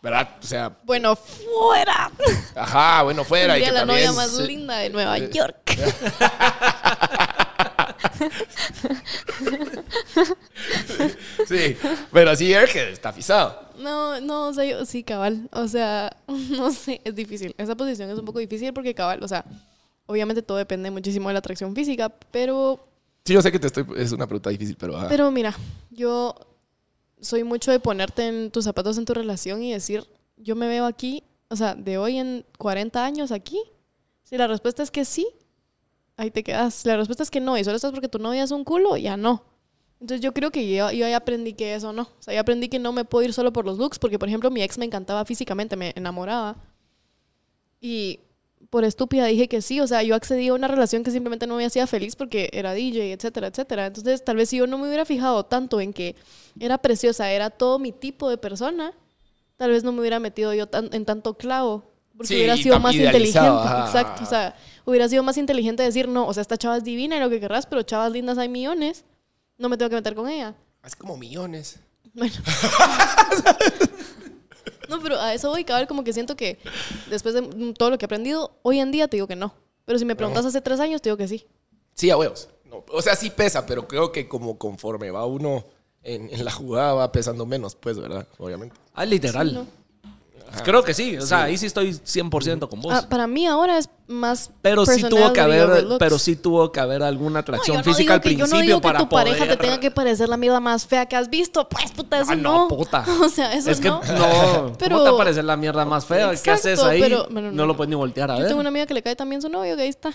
[0.00, 0.28] ¿Verdad?
[0.40, 2.10] O sea, Bueno, fuera.
[2.54, 3.58] ajá, bueno, fuera.
[3.58, 4.42] y que la novia más sí.
[4.46, 5.56] linda de Nueva York.
[11.46, 11.76] Sí,
[12.12, 13.58] pero así es que está pisado.
[13.78, 15.48] No, no, o sea, yo, sí, cabal.
[15.52, 17.54] O sea, no sé, es difícil.
[17.58, 19.44] Esa posición es un poco difícil porque cabal, o sea,
[20.06, 22.84] obviamente todo depende muchísimo de la atracción física, pero,
[23.24, 23.84] Sí, yo sé que te estoy.
[23.96, 24.96] Es una pregunta difícil, pero.
[24.96, 25.08] ajá.
[25.08, 25.54] pero mira,
[25.90, 26.34] yo
[27.20, 30.06] soy mucho de ponerte en tus zapatos en tu relación y decir,
[30.36, 33.60] yo me veo aquí, o sea, de hoy en 40 años aquí.
[34.22, 35.26] Si la respuesta es que sí,
[36.16, 36.74] ahí te quedas.
[36.74, 38.96] Si la respuesta es que no, y solo estás porque tu novia es un culo,
[38.96, 39.44] ya no.
[40.00, 42.02] Entonces yo creo que yo, yo aprendí que eso no.
[42.02, 44.28] O sea, ya aprendí que no me puedo ir solo por los looks, porque por
[44.28, 46.56] ejemplo mi ex me encantaba físicamente, me enamoraba.
[47.80, 48.20] Y
[48.70, 49.80] por estúpida dije que sí.
[49.80, 52.72] O sea, yo accedí a una relación que simplemente no me hacía feliz porque era
[52.74, 53.86] DJ, etcétera, etcétera.
[53.86, 56.16] Entonces tal vez si yo no me hubiera fijado tanto en que
[56.60, 58.92] era preciosa, era todo mi tipo de persona,
[59.56, 61.84] tal vez no me hubiera metido yo tan- en tanto clavo.
[62.16, 63.38] Porque Sí, hubiera sido más inteligente.
[63.38, 63.86] ajá.
[63.86, 64.24] Exacto.
[64.24, 67.20] O sea, hubiera sido más inteligente decir, no, o sea, esta chava es divina y
[67.20, 69.04] lo que querrás, pero chavas lindas hay millones.
[69.56, 70.54] No me tengo que meter con ella.
[70.84, 71.78] Es como millones.
[72.14, 72.34] Bueno.
[74.88, 76.58] no, pero a eso voy, cabal, como que siento que
[77.10, 79.54] después de todo lo que he aprendido, hoy en día te digo que no.
[79.84, 81.46] Pero si me preguntas hace tres años, te digo que sí.
[81.94, 82.48] Sí, a huevos.
[82.64, 85.64] No, o sea, sí pesa, pero creo que como conforme va uno
[86.02, 88.26] en, en la jugada va pesando menos, pues, ¿verdad?
[88.38, 88.76] Obviamente.
[88.92, 89.48] Ah, literal.
[89.48, 89.66] Sí, ¿no?
[90.64, 91.16] Creo que sí.
[91.16, 92.92] O sea, ahí sí estoy 100% con vos.
[92.94, 94.50] Ah, para mí ahora es más.
[94.62, 98.20] pero sí tuvo que haber, pero sí tuvo que haber alguna atracción no física al
[98.20, 100.86] que- principio Yo no digo que tu pareja te tenga que parecer la mierda más
[100.86, 101.68] fea que has visto.
[101.68, 102.68] Pues, puta, eso Ah, no, no.
[102.68, 103.04] puta.
[103.22, 104.00] O sea, eso es que no.
[104.02, 104.72] no.
[104.78, 106.28] Pero- ¿Cómo te parecer la mierda más fea?
[106.30, 107.00] ¿Qué Exacto, haces ahí?
[107.00, 107.66] pero- bueno, no, no.
[107.66, 108.48] lo puedes ni voltear a Yo ver.
[108.48, 110.12] tengo una amiga que le cae también su novio, que ahí está.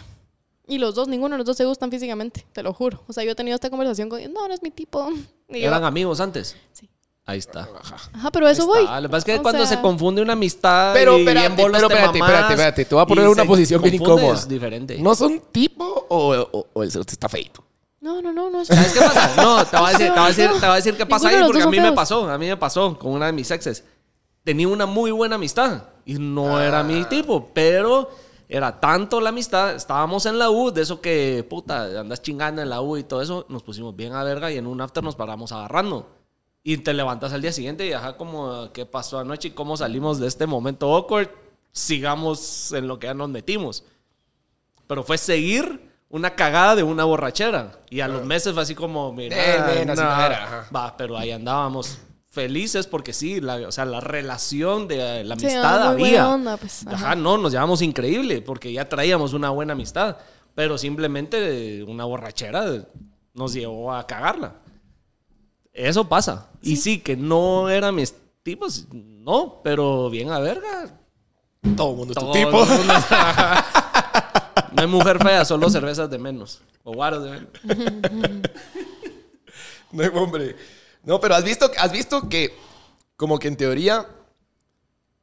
[0.65, 3.03] Y los dos, ninguno de los dos se gustan físicamente, te lo juro.
[3.07, 5.09] O sea, yo he tenido esta conversación con no, no es mi tipo.
[5.49, 6.55] Y yo, ¿Eran amigos antes?
[6.71, 6.89] Sí.
[7.25, 7.69] Ahí está.
[8.13, 8.83] Ajá, pero eso voy.
[8.85, 11.47] Lo que pasa es que O cuando sea, se confunde una amistad Pero, y espérate,
[11.47, 12.85] bien bolos pero te espérate, mamás espérate, espérate.
[12.85, 14.39] Te voy a poner y en una se posición bien confunde, incómoda.
[14.39, 14.97] Es diferente.
[14.99, 17.63] ¿No son tipo o, o- o el cerote está feito?
[18.01, 19.41] No, no, no, no es ¿Sabes qué pasa?
[19.41, 21.29] No, te voy a decir, te voy a decir, te voy a decir qué pasa
[21.29, 21.95] Ninguno de ahí los porque dos a son mí me feos.
[21.95, 22.29] pasó.
[22.29, 23.85] A mí me pasó con una de mis exes.
[24.43, 26.83] Tenía una muy buena amistad y no era Ah.
[26.83, 28.09] mi tipo, pero
[28.49, 29.73] era tanto la amistad.
[29.75, 33.21] Estábamos en la U, de eso que, puta, andas chingando en la U y todo
[33.21, 33.45] eso.
[33.47, 36.09] Nos pusimos bien a verga y en un after nos paramos agarrando.
[36.63, 40.19] Y te levantas al día siguiente y ajá, como, ¿qué pasó anoche y cómo salimos
[40.19, 41.29] de este momento awkward?
[41.73, 43.83] Sigamos en lo que ya nos metimos.
[44.87, 47.79] Pero fue seguir una cagada de una borrachera.
[47.89, 51.97] Y a los meses fue así como, mira, Eh, no era, va, pero ahí andábamos
[52.29, 56.29] felices porque sí, la, o sea, la relación de la amistad había.
[56.29, 56.95] onda, pues, Ajá.
[56.95, 57.15] ajá.
[57.15, 60.17] no, nos llevamos increíble porque ya traíamos una buena amistad.
[60.55, 62.85] Pero simplemente una borrachera
[63.33, 64.55] nos llevó a cagarla.
[65.73, 66.49] Eso pasa.
[66.61, 68.13] Y sí, que no eran mis
[68.43, 70.99] tipos, no, pero bien a verga.
[71.75, 72.51] Todo el mundo es tu tipo.
[72.65, 72.93] mundo-
[74.73, 76.61] no hay mujer fea, solo cervezas de menos.
[76.83, 77.49] O guaros de menos.
[79.91, 80.55] No hay hombre.
[81.03, 82.51] No, pero has visto, has visto que,
[83.15, 84.07] como que en teoría,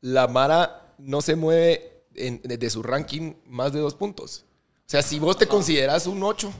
[0.00, 4.44] la Mara no se mueve en- de, de su ranking más de dos puntos.
[4.78, 6.52] O sea, si vos te consideras un 8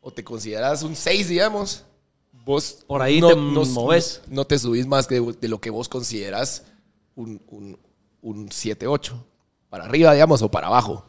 [0.00, 1.84] o te consideras un 6, digamos,
[2.48, 4.22] vos Por ahí te moves.
[4.26, 6.64] No, te subís más de, de lo que vos consideras
[7.14, 7.78] un, un,
[8.22, 9.26] un 7, 8.
[9.68, 11.04] Para arriba, digamos, o para abajo.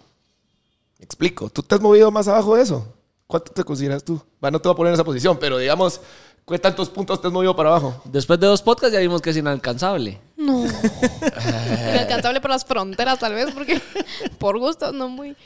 [0.97, 1.49] Me explico.
[1.49, 2.93] ¿Tú te has movido más abajo de eso?
[3.25, 4.21] ¿Cuánto te consideras tú?
[4.43, 6.01] Va, no te voy a poner en esa posición, pero digamos,
[6.45, 8.01] ¿qué tantos puntos te has movido para abajo?
[8.03, 10.19] Después de dos podcasts ya vimos que es inalcanzable.
[10.35, 10.65] No.
[11.93, 13.81] Inalcanzable por las fronteras, tal vez, porque
[14.39, 15.37] por gustos no muy.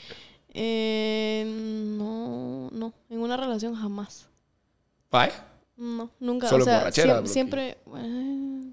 [0.54, 1.44] Eh,
[1.96, 2.92] no, no.
[3.10, 4.26] En una relación jamás.
[5.08, 5.53] ¿Vale?
[5.84, 6.48] No, nunca.
[6.48, 7.76] Solo o sea, borrachera, siempre.
[7.96, 8.72] eh,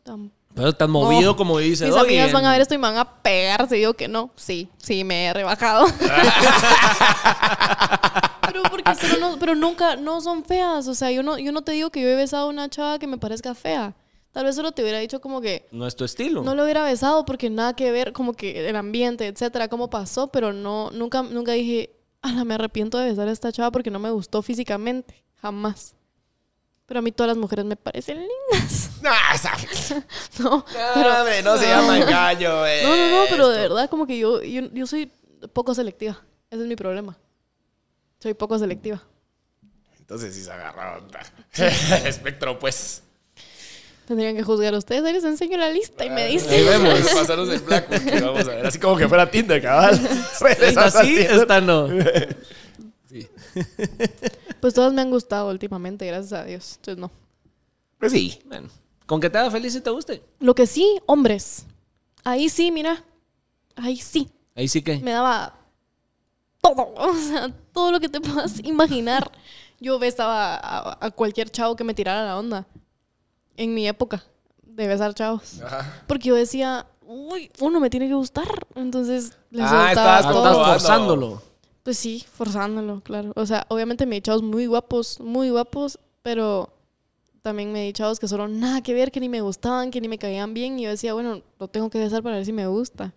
[0.55, 1.35] Pero has movido, No.
[1.35, 3.75] como dice Mis amigas en- van a ver esto y me van a pegar si
[3.75, 4.31] digo que no.
[4.37, 5.85] Sí, sí, me he rebajado.
[8.41, 10.87] pero porque solo no, pero nunca, no son feas.
[10.87, 12.99] O sea, yo no, yo no te digo que yo he besado a una chava
[12.99, 13.93] que me parezca fea.
[14.31, 16.41] Tal vez solo te hubiera dicho como que No es tu estilo.
[16.43, 20.27] no lo hubiera besado porque nada que ver, como que el ambiente, etcétera, cómo pasó,
[20.31, 23.99] pero no, nunca, nunca dije, ala, me arrepiento de besar a esta chava porque no
[23.99, 25.25] me gustó físicamente.
[25.41, 25.95] Jamás.
[26.91, 28.89] Pero a mí todas las mujeres me parecen lindas.
[29.01, 29.55] Nah, esa-
[30.39, 32.81] No, No, pero- hombre, no se llama engaño, eh.
[32.83, 35.09] No, no, no, pero de verdad, como que yo, yo, yo soy
[35.53, 36.21] poco selectiva.
[36.49, 37.17] Ese es mi problema.
[38.19, 39.01] Soy poco selectiva.
[39.99, 41.07] Entonces sí se agarraron.
[42.05, 43.03] Espectro, pues.
[44.05, 45.05] Tendrían que juzgar ustedes.
[45.05, 46.65] Ahí les enseño la lista y me Ahí dicen.
[46.65, 46.99] vemos.
[47.13, 48.65] Pasaros el que Vamos a ver.
[48.65, 49.97] Así como que fuera Tinder, cabal.
[50.59, 51.87] Esta sí, esta no.
[54.61, 56.75] Pues todas me han gustado últimamente, gracias a Dios.
[56.77, 57.11] Entonces no.
[57.97, 58.39] Pues sí.
[58.45, 58.69] Bueno,
[59.07, 60.23] con que te haga feliz y te guste.
[60.39, 61.65] Lo que sí, hombres.
[62.23, 63.03] Ahí sí, mira.
[63.75, 64.29] Ahí sí.
[64.55, 64.99] Ahí sí que.
[64.99, 65.55] Me daba
[66.61, 66.93] todo.
[66.95, 69.31] O sea, todo lo que te puedas imaginar.
[69.79, 72.67] Yo besaba a, a cualquier chavo que me tirara la onda.
[73.57, 74.23] En mi época
[74.61, 75.59] de besar chavos.
[75.61, 76.03] Ajá.
[76.07, 78.47] Porque yo decía, uy, uno me tiene que gustar.
[78.75, 80.43] Entonces le Ah, estabas Ah, todo.
[80.43, 80.65] probando.
[80.65, 81.43] forzándolo.
[81.83, 83.31] Pues sí, forzándolo, claro.
[83.35, 86.71] O sea, obviamente me he chavos muy guapos, muy guapos, pero
[87.41, 90.07] también me he chavos que solo nada que ver, que ni me gustaban, que ni
[90.07, 90.77] me caían bien.
[90.79, 93.13] Y yo decía, bueno, lo tengo que besar para ver si me gusta.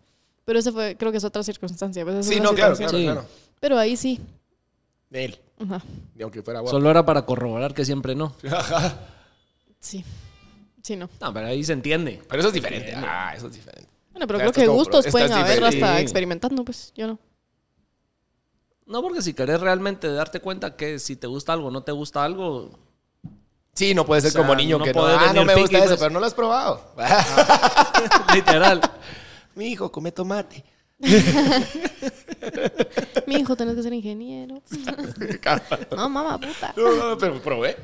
[0.47, 2.05] Pero ese fue, creo que es otra circunstancia.
[2.05, 3.05] pues, es Sí, no, claro, claro, Sí.
[3.05, 3.25] claro.
[3.61, 4.21] Pero ahí sí.
[5.11, 5.39] De él.
[5.59, 5.83] Ajá.
[6.15, 6.77] Ni aunque fuera guapo.
[6.77, 8.35] Solo era para corroborar que siempre no.
[8.51, 8.99] Ajá.
[9.79, 10.05] Sí.
[10.83, 11.09] Sí, no.
[11.21, 12.21] No, pero ahí se entiende.
[12.29, 12.93] Pero eso es diferente.
[12.95, 13.89] Ah, eso es diferente.
[14.12, 15.85] Bueno, pero creo que gustos pueden haber diferente.
[15.85, 17.19] hasta experimentando, pues yo no.
[18.87, 21.93] No, porque si querés realmente darte cuenta que si te gusta algo o no te
[21.93, 22.70] gusta algo,
[23.74, 25.05] Sí, no puede ser O sea, como niño no que no.
[25.05, 25.99] Ah, no me gusta eso, pues.
[25.99, 26.95] pero no lo has probado.
[28.35, 28.80] literal.
[29.57, 30.64] Mi hijo come tomate.
[33.26, 34.62] Mi hijo, tenés que ser ingeniero.
[35.91, 36.72] no, mamá, puta.
[36.76, 37.76] No, no, pero probé.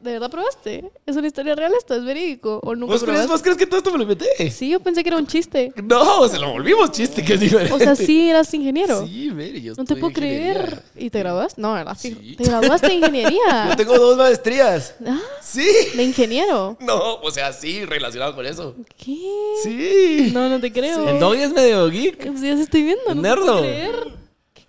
[0.00, 0.90] ¿De verdad probaste?
[1.06, 1.94] ¿Es una historia real esto?
[1.94, 2.60] ¿Es verídico?
[2.62, 3.32] ¿O nunca ¿Vos crees, probaste?
[3.32, 4.50] ¿Vos crees que todo esto me lo inventé?
[4.50, 5.72] Sí, yo pensé que era un chiste.
[5.82, 7.72] No, se lo volvimos chiste, que es diferente.
[7.74, 9.06] O sea, sí eras ingeniero.
[9.06, 10.82] Sí, mire, yo no te puedo creer.
[10.96, 11.60] ¿Y te graduaste?
[11.60, 11.96] No, ¿verdad?
[11.98, 12.20] Fijo.
[12.20, 12.36] Sí.
[12.36, 13.66] ¿Te graduaste de ingeniería?
[13.70, 14.94] Yo tengo dos maestrías.
[15.06, 15.66] Ah, Sí.
[15.94, 16.76] ¿De ingeniero?
[16.80, 18.74] No, o sea, sí, relacionado con eso.
[18.96, 19.16] ¿Qué?
[19.62, 20.30] Sí.
[20.32, 21.08] No, no te creo.
[21.08, 22.22] El doggy es medio geek.
[22.36, 23.02] Sí, ya se estoy viendo.
[23.14, 23.44] No te Nerdo.
[23.46, 23.94] puedo creer.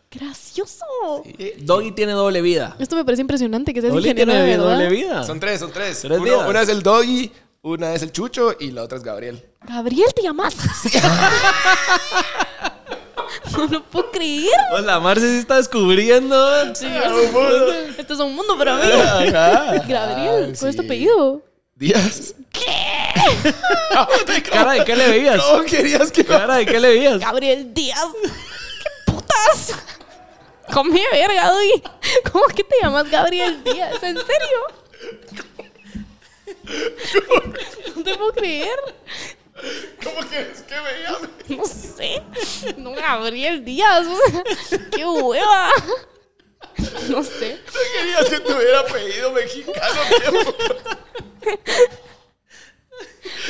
[0.09, 0.85] ¡Qué gracioso!
[1.59, 2.75] Doggy tiene doble vida.
[2.79, 4.73] Esto me parece impresionante que seas Doggy ingeniero tiene de verdad.
[4.73, 5.23] doble vida.
[5.23, 5.99] Son tres, son tres.
[6.01, 6.49] Tres Uno- vidas.
[6.49, 7.31] una es el Doggy,
[7.61, 9.45] una es el Chucho y la otra es Gabriel.
[9.67, 10.55] Gabriel, ¿te llamas?
[13.57, 14.49] no lo puedo creer.
[14.71, 16.75] Pues la Marce sí está descubriendo.
[16.75, 16.87] Sí,
[17.97, 18.81] Esto es un mundo para mí.
[19.31, 20.87] Gabriel, ¿cuál es tu sí.
[20.87, 21.41] apellido?
[21.75, 22.35] Díaz.
[22.51, 23.53] ¿Qué?
[24.51, 25.41] Cara, ¿de qué le veías?
[25.41, 27.19] ¿Cómo querías que Cara, ¿de qué le veías?
[27.19, 28.05] Gabriel Díaz.
[29.39, 29.75] ¿Qué putas?
[30.73, 31.83] Come verga, Doggy.
[32.31, 34.01] ¿Cómo que te llamas Gabriel Díaz?
[34.03, 34.59] ¿En serio?
[37.95, 38.77] No te puedo creer.
[40.03, 41.27] ¿Cómo quieres que me llame?
[41.49, 42.21] No sé.
[42.77, 44.07] No, Gabriel Díaz.
[44.95, 45.71] ¡Qué hueva!
[47.09, 47.59] No sé.
[47.65, 50.01] ¿No querías que tuviera apellido mexicano?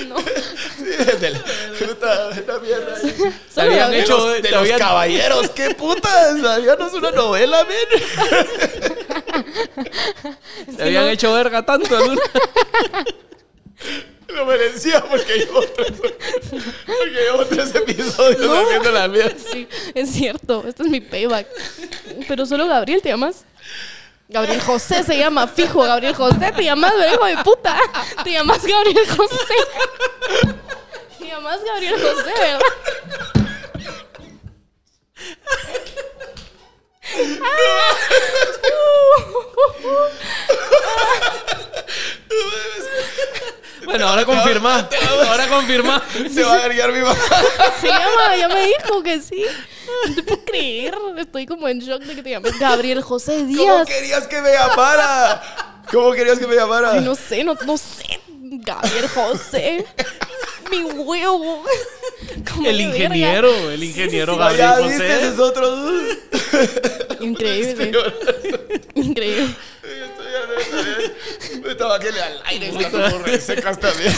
[0.07, 0.17] No.
[0.19, 1.43] Sí, desde la
[1.77, 2.98] puta, esta mierda.
[3.53, 6.35] Solo habían hecho- de los, de te los habían- caballeros, qué putas.
[6.37, 7.87] Es una novela, men.
[10.77, 11.99] Te habían no- hecho verga tanto.
[11.99, 12.15] ¿no?
[14.29, 18.59] Lo merecía porque llevo tres, porque llevo tres episodios No.
[18.59, 19.33] haciendo la mierda.
[19.51, 20.63] Sí, es cierto.
[20.67, 21.47] Este es mi payback.
[22.27, 23.43] Pero solo Gabriel te llamas.
[24.27, 27.75] Gabriel José se llama, fijo, Gabriel José, te llamas, hijo de puta.
[28.23, 29.55] Te llamas Gabriel José.
[31.29, 32.57] Mi mamá Gabriel José,
[43.85, 44.89] bueno, ahora confirma.
[45.27, 46.03] Ahora confirma.
[46.33, 47.15] Se va a agregar mi mamá.
[47.79, 49.45] Sí, mamá, ya me dijo que sí.
[50.07, 50.95] No te puedo creer.
[51.15, 53.67] Estoy como en shock de que te llames Gabriel José Díaz.
[53.67, 55.43] ¿Cómo querías que me llamara?
[55.91, 56.99] ¿Cómo querías que me llamara?
[57.01, 58.19] No sé, no, no sé.
[58.51, 59.85] Gabriel José.
[60.71, 61.63] Mi huevo.
[62.53, 63.73] ¿Cómo El ingeniero, verga?
[63.73, 65.27] el Sí, ingeniero sí, Gabriel ya José.
[65.29, 65.91] es otro.
[67.21, 67.91] Increíble.
[68.95, 69.55] Increíble.
[71.63, 74.13] Me estaba que le al aire, está como resecas también.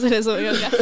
[0.00, 0.72] Se le subió el gas.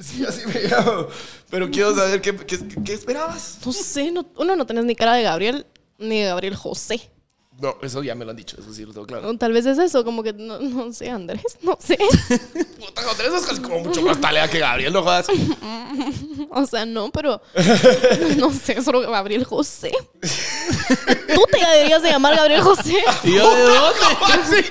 [0.00, 1.08] Sí, así me llamo.
[1.50, 3.58] Pero quiero saber qué, qué, qué esperabas.
[3.64, 5.66] No sé, no- uno no tenés ni cara de Gabriel
[5.98, 7.00] ni de Gabriel José.
[7.58, 9.30] No, eso ya me lo han dicho, eso sí lo tengo claro.
[9.30, 11.96] O Tal vez es eso, como que no, no sé, Andrés, no sé.
[12.78, 15.26] Puta, Andrés es casi como mucho más talea que Gabriel, no jodas.
[16.50, 17.40] O sea, no, pero
[18.36, 19.92] no sé, solo Gabriel José.
[20.20, 23.02] Tú te deberías de llamar Gabriel José.
[23.24, 24.64] ¿Y yo de dónde?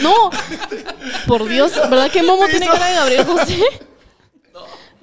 [0.00, 0.30] No,
[1.26, 3.62] por Dios, ¿verdad que Momo tiene cara de Gabriel José?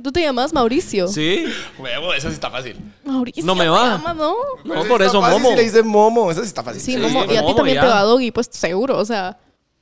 [0.04, 1.08] Tú te llamas Mauricio.
[1.10, 1.46] Sí.
[1.78, 2.76] huevo, eso sí está fácil.
[3.04, 3.44] Mauricio.
[3.46, 3.98] No me te va.
[3.98, 4.34] llamas, ¿no?
[4.64, 5.50] No, Pero por está eso fácil Momo.
[5.52, 6.82] Si le dicen Momo, eso sí está fácil.
[6.82, 7.20] Sí, Sí, Momo.
[7.26, 7.82] Y a ti Momo también ya.
[7.82, 9.38] te va Doggy, pues seguro, o sea.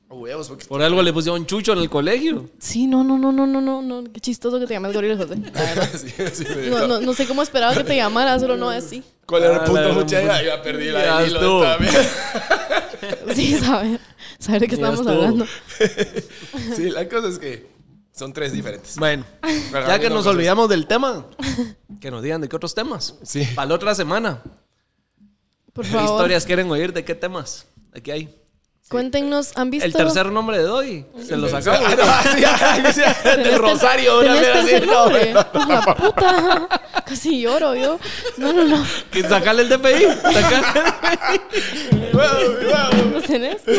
[0.09, 2.49] Huevos, porque Por algo le pusieron chucho en el colegio.
[2.59, 4.03] Sí, no, no, no, no, no, no, no.
[4.11, 5.35] Qué chistoso que te llames Gabriel José.
[5.35, 5.89] la verdad.
[5.93, 9.03] sí, sí me No, no, no sé cómo esperaba que te llamara, solo no así.
[9.25, 10.21] ¿Cuál era el Ah, punto, la- mucha?
[10.23, 11.63] Ya, ya perdí la Ya del hilo estuvo.
[11.63, 12.09] esta vez.
[13.35, 13.99] Sí, saber,
[14.39, 15.13] saber de qué Ya estábamos estuvo.
[15.15, 15.45] hablando.
[16.75, 17.67] Sí, la cosa es que
[18.17, 18.95] son tres diferentes.
[18.97, 19.23] Bueno,
[19.71, 21.25] Pero ya que no nos olvidamos del tema,
[22.01, 23.15] que nos digan de qué otros temas.
[23.23, 23.47] Sí.
[23.55, 24.41] Para la otra semana.
[25.73, 26.91] Por ¿Qué favor, historias quieren oír?
[26.91, 27.67] ¿De qué temas?
[27.95, 28.35] Aquí hay.
[28.89, 29.85] cuéntenos, ¿han visto?
[29.85, 31.05] El tercer nombre de Doy.
[31.23, 31.81] Se lo sacamos.
[31.85, 32.95] Ah, no, ya, ya, ¿Tenés
[33.43, 34.85] Del Rosario, una ¿Tenés vez así.
[34.87, 35.33] No, nombre?
[35.33, 36.67] no, ¡Oh, la puta!
[37.05, 37.99] Casi lloro yo.
[38.37, 38.85] No, no, no.
[39.29, 40.03] Sacarle el DPI.
[40.33, 40.91] Sacarle
[42.13, 43.11] huevo, huevo.
[43.13, 43.61] ¿No tenés?
[43.67, 43.73] No,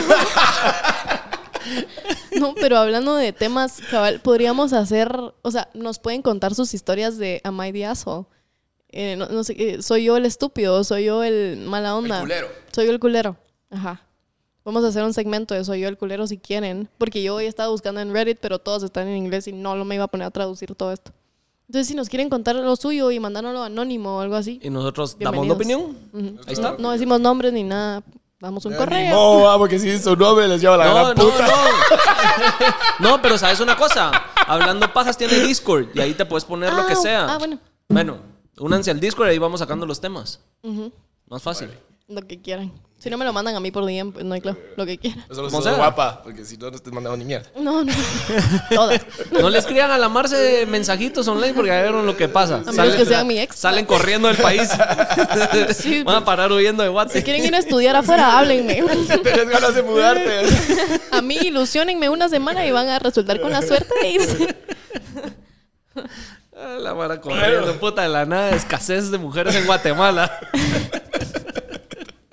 [2.60, 5.12] pero hablando de temas, cabal, podríamos hacer,
[5.42, 8.26] o sea, nos pueden contar sus historias de Am I the asshole?
[8.90, 12.20] Eh, no, no sé, eh, soy yo el estúpido, soy yo el mala onda.
[12.20, 12.48] culero.
[12.72, 13.36] Soy yo el culero.
[13.70, 14.02] Ajá.
[14.64, 17.46] Vamos a hacer un segmento de soy yo el culero si quieren, porque yo hoy
[17.46, 20.08] estaba buscando en Reddit, pero todos están en inglés y no lo me iba a
[20.08, 21.12] poner a traducir todo esto.
[21.68, 24.58] Entonces, si nos quieren contar lo suyo y mandárnoslo anónimo o algo así.
[24.62, 25.96] Y nosotros damos la opinión.
[26.12, 26.38] Ujú.
[26.46, 26.76] Ahí está.
[26.78, 28.02] No decimos nombres ni nada.
[28.40, 29.14] Damos un correo.
[29.14, 31.46] modo, va, porque si su nombre les lleva la No, gran no, puta.
[31.46, 31.54] no.
[33.10, 34.10] No, pero sabes una cosa.
[34.46, 37.26] Hablando pajas tiene Discord y ahí te puedes poner lo que Ah, sea.
[37.34, 37.58] ah, bueno.
[37.88, 38.18] Bueno,
[38.58, 40.40] únanse al Discord y ahí vamos sacando los temas.
[41.28, 41.70] Más fácil.
[42.08, 42.72] Lo que quieran.
[42.98, 44.58] Si no me lo mandan a mí por DM, pues no hay claro.
[44.76, 45.24] Lo que quieran.
[45.30, 47.48] Eso lo guapa, porque si no, no te mandamos ni mierda.
[47.60, 47.92] No, no.
[48.70, 49.02] Todas.
[49.30, 52.58] No le escriban a la Marce mensajitos online porque ya vieron lo que pasa.
[52.72, 53.56] menos que sean mi ex.
[53.56, 54.70] Salen corriendo del país.
[55.76, 56.02] Sí.
[56.02, 57.24] Van a parar huyendo de Si WhatsApp.
[57.24, 58.74] quieren ir a estudiar afuera, háblenme.
[59.22, 60.46] Tienes ganas de mudarte.
[61.12, 64.56] A mí ilusionenme una semana y van a resultar con la suerte de irse.
[66.56, 68.50] Ah, La vara corriendo, puta de la nada.
[68.50, 70.40] Escasez de mujeres en Guatemala.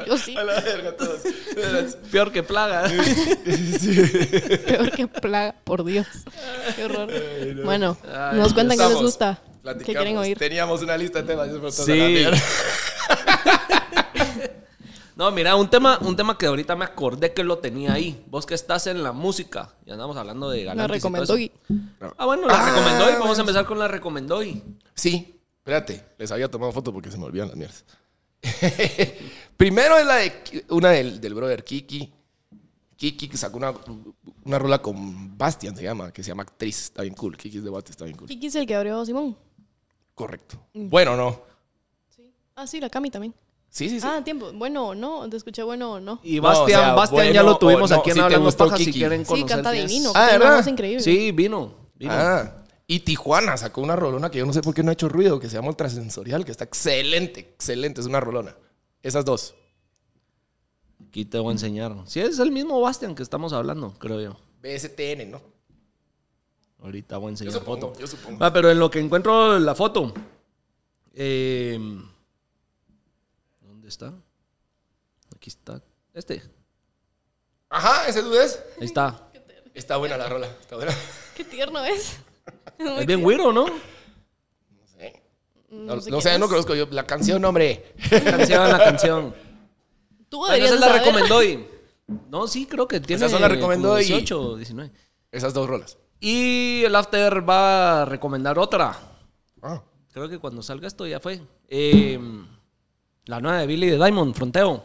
[0.06, 0.36] Yo sí.
[0.38, 1.22] A la verga, todos.
[2.12, 2.90] Peor que plaga.
[4.66, 6.08] Peor que plaga, por Dios.
[6.76, 7.10] Qué horror.
[7.64, 9.42] Bueno, Ay, nos cuentan qué les gusta.
[9.80, 10.38] ¿Qué quieren oír?
[10.38, 11.50] Teníamos una lista de temas.
[11.52, 12.24] ya Sí.
[12.24, 12.38] la.
[15.16, 18.22] No, mira, un tema, un tema que ahorita me acordé que lo tenía ahí.
[18.28, 19.70] Vos que estás en la música.
[19.86, 21.38] Y andamos hablando de y todo recomendó.
[22.18, 24.62] Ah, bueno, la Ah, recomendó y vamos a empezar con la recomendó y.
[24.94, 27.86] Sí, espérate, les había tomado foto porque se me olvidan las mierdas.
[29.58, 32.12] Primero es la de una del, del brother Kiki.
[32.98, 33.74] Kiki que sacó una,
[34.46, 36.84] una rola con Bastian, se llama, que se llama Actriz.
[36.84, 37.36] Está bien cool.
[37.38, 38.28] Kiki es de Bate, está bien cool.
[38.28, 39.38] Kiki es el que abrió a Simón.
[40.14, 40.58] Correcto.
[40.74, 41.42] Bueno, no.
[42.56, 43.34] Ah, sí, la Cami también.
[43.70, 44.08] Sí, sí, sí.
[44.10, 44.54] Ah, tiempo.
[44.54, 45.30] Bueno o no.
[45.30, 46.22] Te escuché bueno o no.
[46.24, 48.78] Y No, Bastian, o sea, Bastian ya lo tuvimos no, aquí en si Hablando Paja
[48.78, 49.00] si Kiki.
[49.00, 49.50] quieren Sí, conocer.
[49.50, 49.92] canta quién es.
[49.92, 50.12] divino.
[50.16, 50.66] Ah, ¿verdad?
[50.68, 51.04] increíble.
[51.04, 51.74] Sí, vino.
[51.96, 52.14] vino.
[52.14, 55.10] Ah, y Tijuana sacó una rolona que yo no sé por qué no ha hecho
[55.10, 58.56] ruido, que se llama Ultrasensorial, que está excelente, excelente, es una rolona.
[59.02, 59.56] Esas dos.
[61.08, 61.96] Aquí te voy a enseñar.
[62.06, 64.38] Sí, es el mismo Bastian que estamos hablando, creo yo.
[64.62, 65.42] BSTN, ¿no?
[66.82, 68.00] Ahorita voy a Yo enseñar supongo, foto.
[68.00, 68.44] yo supongo.
[68.44, 70.14] Ah, pero en lo que encuentro la foto.
[71.14, 71.80] eh,
[73.62, 74.14] ¿Dónde está?
[75.36, 75.82] Aquí está.
[76.14, 76.44] Este.
[77.70, 78.60] Ajá, ese dude es.
[78.80, 79.30] Ahí está.
[79.74, 80.94] Está buena la rola, está buena.
[81.36, 82.18] Qué tierno es.
[82.78, 83.66] Es muy Es bien güiro, ¿no?
[83.66, 85.24] No sé.
[85.70, 87.94] No No, sé no sé, no conozco yo la canción, hombre.
[88.10, 89.36] Canción, la canción.
[90.30, 91.68] Tú Bueno, deberías esa de la recomendó y.
[92.30, 93.26] No, sí, creo que tiene.
[93.26, 94.92] Esa son la recomendó como y- 18 o 19.
[95.32, 95.98] Esas dos rolas.
[96.20, 98.96] Y el After va a recomendar otra.
[99.64, 99.82] Ah.
[100.14, 101.42] Creo que cuando salga esto ya fue.
[101.68, 102.20] Eh,
[103.26, 104.84] la nueva de Billy de Diamond, Fronteo.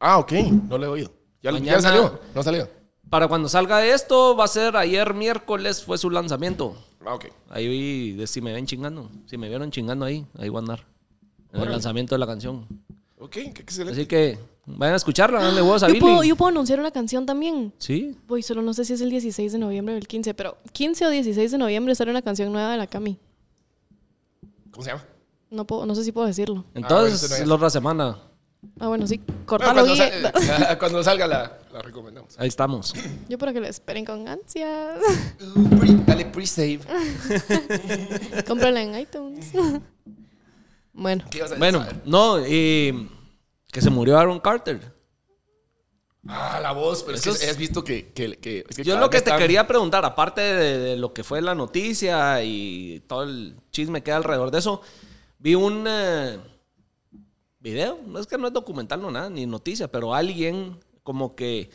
[0.00, 0.32] Ah, ok.
[0.68, 1.10] No le he oído.
[1.42, 2.20] ¿Ya, ya Mañana- salió?
[2.34, 2.68] ¿No salió?
[3.10, 6.74] Para cuando salga esto, va a ser ayer miércoles, fue su lanzamiento.
[7.06, 7.26] Ah, ok.
[7.50, 9.08] Ahí vi, de si me ven chingando.
[9.26, 10.84] Si me vieron chingando ahí, ahí voy a andar.
[11.52, 12.66] En el lanzamiento de la canción.
[13.18, 13.98] Ok, qué excelente.
[13.98, 16.28] Así que vayan a escucharla, dale huevos a Yo puedo, Billy.
[16.28, 17.72] yo puedo anunciar una canción también.
[17.78, 18.16] Sí.
[18.26, 21.06] Voy, solo no sé si es el 16 de noviembre o el 15, pero 15
[21.06, 23.16] o 16 de noviembre sale una canción nueva de la Cami.
[24.70, 25.04] ¿Cómo se llama?
[25.50, 26.64] No, puedo, no sé si puedo decirlo.
[26.74, 27.48] Entonces, bueno, eso no es.
[27.48, 28.18] la otra semana.
[28.78, 29.18] Ah, bueno, sí.
[29.26, 30.32] Bueno, Cortalo, cuando, sal-
[30.78, 32.34] cuando salga la, la recomendamos.
[32.38, 32.92] Ahí estamos.
[33.28, 34.98] Yo para que lo esperen con ansias.
[36.06, 36.80] Dale pre-save.
[38.46, 39.52] Cómprala en iTunes.
[40.92, 41.24] bueno.
[41.30, 43.08] ¿Qué ibas a Bueno, no, y
[43.70, 44.94] que se murió Aaron Carter.
[46.28, 48.08] Ah, la voz, pero Eso es que has visto que...
[48.12, 51.22] que, que- es que Yo lo que te quería preguntar, aparte de, de lo que
[51.22, 54.80] fue la noticia y todo el chisme que hay alrededor de eso,
[55.38, 56.38] vi un eh,
[57.72, 61.70] video, no es que no es documental, no nada, ni noticia, pero alguien como que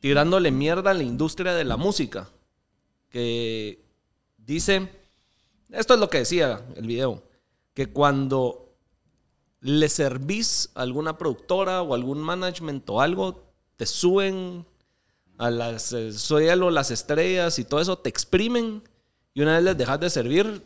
[0.00, 2.30] tirándole mierda a la industria de la música,
[3.10, 3.84] que
[4.38, 4.90] dice,
[5.70, 7.22] esto es lo que decía el video,
[7.74, 8.72] que cuando
[9.60, 13.42] le servís a alguna productora o algún management o algo,
[13.76, 14.64] te suben
[15.36, 18.82] a las eh, suelo, las estrellas y todo eso, te exprimen
[19.34, 20.62] y una vez les dejas de servir,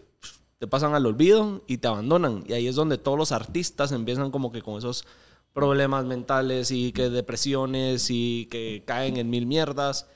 [0.61, 2.45] te pasan al olvido y te abandonan.
[2.47, 5.07] Y ahí es donde todos los artistas empiezan como que con esos
[5.55, 10.07] problemas mentales y que depresiones y que caen en mil mierdas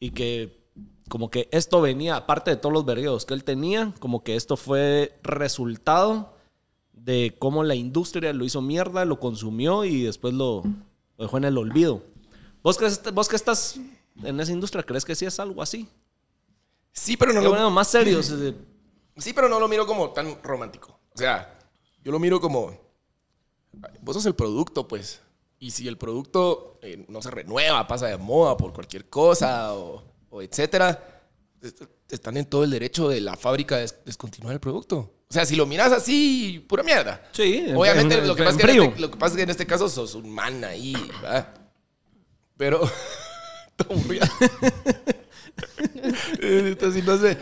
[0.00, 0.58] y que
[1.10, 4.56] como que esto venía, aparte de todos los vergueos que él tenía, como que esto
[4.56, 6.32] fue resultado
[6.94, 10.62] de cómo la industria lo hizo mierda, lo consumió y después lo,
[11.18, 12.02] lo dejó en el olvido.
[12.62, 13.78] ¿Vos, crees, vos que estás
[14.22, 15.86] en esa industria, crees que sí es algo así?
[16.90, 17.50] Sí, pero no lo...
[17.50, 18.32] bueno, más serios.
[19.20, 20.98] Sí, pero no lo miro como tan romántico.
[21.14, 21.58] O sea,
[22.02, 22.78] yo lo miro como.
[24.00, 25.20] Vos sos el producto, pues.
[25.58, 30.02] Y si el producto eh, no se renueva, pasa de moda por cualquier cosa o,
[30.30, 31.22] o etcétera,
[31.62, 34.96] est- están en todo el derecho de la fábrica de des- descontinuar el producto.
[35.28, 37.22] O sea, si lo miras así, pura mierda.
[37.32, 38.88] Sí, en- Obviamente, en- lo, que en pasa es que en frío.
[38.90, 41.54] este, lo que pasa es que en este caso sos un man ahí, ¿verdad?
[42.56, 42.80] Pero.
[46.92, 47.36] Sí, no sé.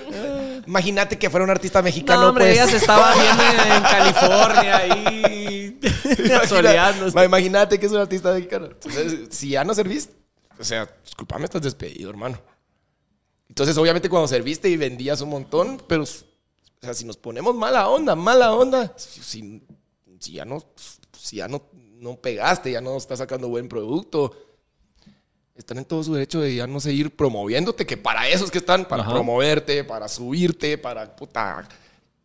[0.67, 2.23] Imagínate que fuera un artista mexicano.
[2.23, 2.55] No, hombre, pues.
[2.57, 3.43] ella se estaba viendo
[3.75, 5.81] en California ahí.
[6.49, 7.15] soleándose.
[7.15, 8.67] Ma- Imagínate que es un artista mexicano.
[8.67, 10.15] Entonces, si ya no serviste,
[10.59, 12.41] o sea, disculpame, estás despedido, hermano.
[13.49, 17.89] Entonces, obviamente, cuando serviste y vendías un montón, pero, o sea, si nos ponemos mala
[17.89, 19.63] onda, mala onda, si, si-
[20.19, 20.63] si ya no,
[21.19, 24.37] si ya no, no pegaste, ya no estás sacando buen producto,
[25.59, 28.59] están en todo su derecho de ya no seguir promoviéndote, que para eso es que
[28.59, 29.13] están, para Ajá.
[29.13, 31.67] promoverte, para subirte, para, puta,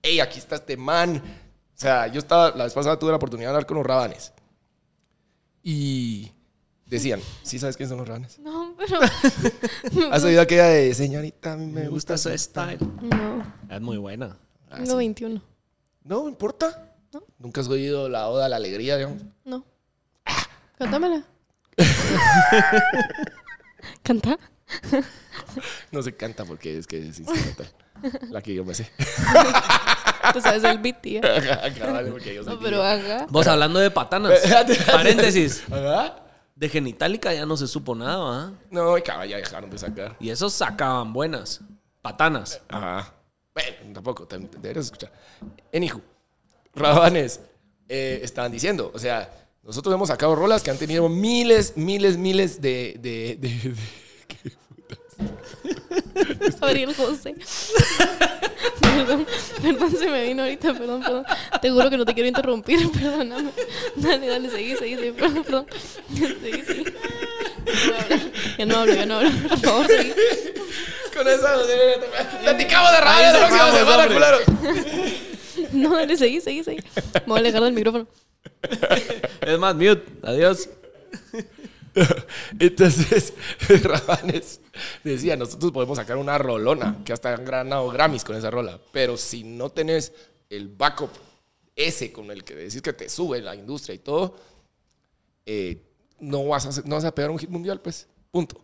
[0.02, 1.18] hey, aquí está este man.
[1.18, 4.32] O sea, yo estaba, la vez pasada tuve la oportunidad de hablar con los rabanes.
[5.64, 6.32] Y
[6.86, 8.38] decían, ¿sí sabes quiénes son los rabanes?
[8.40, 9.00] No, pero.
[10.12, 12.80] ¿Has oído aquella de, señorita, a mí me Me gusta gusta su ese style.
[13.02, 14.38] No, Es muy buena.
[14.70, 14.98] Ah, tengo sí.
[14.98, 15.42] 21.
[16.04, 16.96] No, importa.
[17.12, 17.24] No.
[17.40, 19.24] Nunca has oído la oda a la alegría, digamos.
[19.46, 19.66] No.
[20.78, 21.26] Cántamela.
[24.04, 24.38] Canta.
[25.92, 27.68] No se canta porque es que es instrumental.
[28.32, 28.90] La que yo me sé.
[30.34, 31.22] Tú sabes el beat, tía.
[32.46, 33.28] No, pero haga.
[33.30, 34.42] Vos hablando de patanas.
[34.92, 35.64] Paréntesis.
[35.68, 36.22] ¿Verdad?
[36.56, 38.52] De genitálica ya no se supo nada, ¿va?
[38.70, 40.16] No, y cabal, ya dejaron de sacar.
[40.20, 41.62] Y esos sacaban buenas.
[42.02, 42.62] Patanas.
[42.70, 43.14] Ajá.
[43.54, 45.12] Bueno, tampoco, deberías escuchar.
[45.74, 46.02] Anywho,
[46.76, 47.40] Rabanes
[47.88, 49.30] eh, estaban diciendo, o sea,
[49.64, 52.96] nosotros hemos sacado rolas que han tenido miles, miles, miles de...
[53.00, 53.94] de, de- de-
[56.60, 57.36] Gabriel José.
[58.82, 59.26] perdón,
[59.62, 61.26] perdón, se me vino ahorita, perdón, perdón.
[61.62, 63.52] Te juro que no te quiero interrumpir, perdóname.
[63.96, 65.66] Dale, dale, seguí, seguí, seguí, perdón, perdón.
[66.16, 66.86] Seguí, seguí.
[68.58, 70.14] Ya no hablo, ya no hablo, por favor, seguí.
[71.16, 71.48] Con eso,
[72.42, 74.42] platicamos de la próxima cerramos, semana, culeros.
[75.74, 76.80] No, dale, seguí, seguí, seguí.
[77.14, 78.08] Me voy a alejar del micrófono.
[79.42, 80.04] Es más, mute.
[80.24, 80.70] Adiós.
[82.60, 83.34] Entonces,
[83.84, 84.62] Rabanes
[85.04, 89.18] decía, nosotros podemos sacar una rolona, que hasta han ganado Grammys con esa rola, pero
[89.18, 90.14] si no tenés
[90.50, 91.12] el backup
[91.76, 94.36] ese con el que decís que te sube la industria y todo,
[95.46, 95.82] eh,
[96.20, 98.60] no, vas a, no vas a pegar un hit mundial, pues, punto.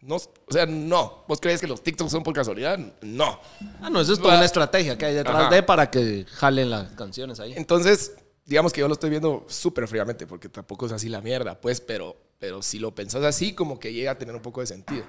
[0.00, 1.24] No, o sea, no.
[1.26, 2.78] ¿Vos crees que los TikToks son por casualidad?
[3.00, 3.40] No.
[3.80, 5.54] Ah, no, eso es toda una estrategia que hay detrás Ajá.
[5.54, 7.54] de para que jalen las canciones ahí.
[7.56, 8.12] Entonces,
[8.44, 11.80] digamos que yo lo estoy viendo súper fríamente, porque tampoco es así la mierda, pues,
[11.80, 15.04] pero, pero si lo pensás así, como que llega a tener un poco de sentido.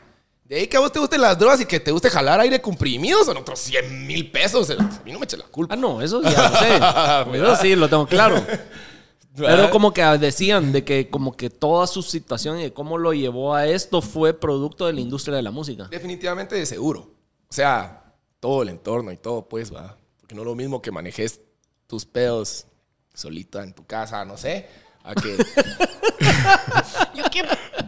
[0.45, 2.61] De ahí que a vos te gusten las drogas y que te guste jalar aire
[2.61, 4.69] comprimido, son otros 100 mil pesos.
[4.69, 5.73] A mí no me eche la culpa.
[5.73, 7.37] Ah, no, eso ya lo sé.
[7.43, 8.45] eso sí, lo tengo claro.
[9.35, 13.13] Pero como que decían de que como que toda su situación y de cómo lo
[13.13, 15.87] llevó a esto fue producto de la industria de la música.
[15.89, 17.11] Definitivamente de seguro.
[17.49, 19.97] O sea, todo el entorno y todo, pues, va.
[20.19, 21.41] Porque no es lo mismo que manejes
[21.87, 22.67] tus pedos
[23.15, 24.67] solita en tu casa, no sé,
[25.03, 25.37] a que
[27.15, 27.43] Yo qué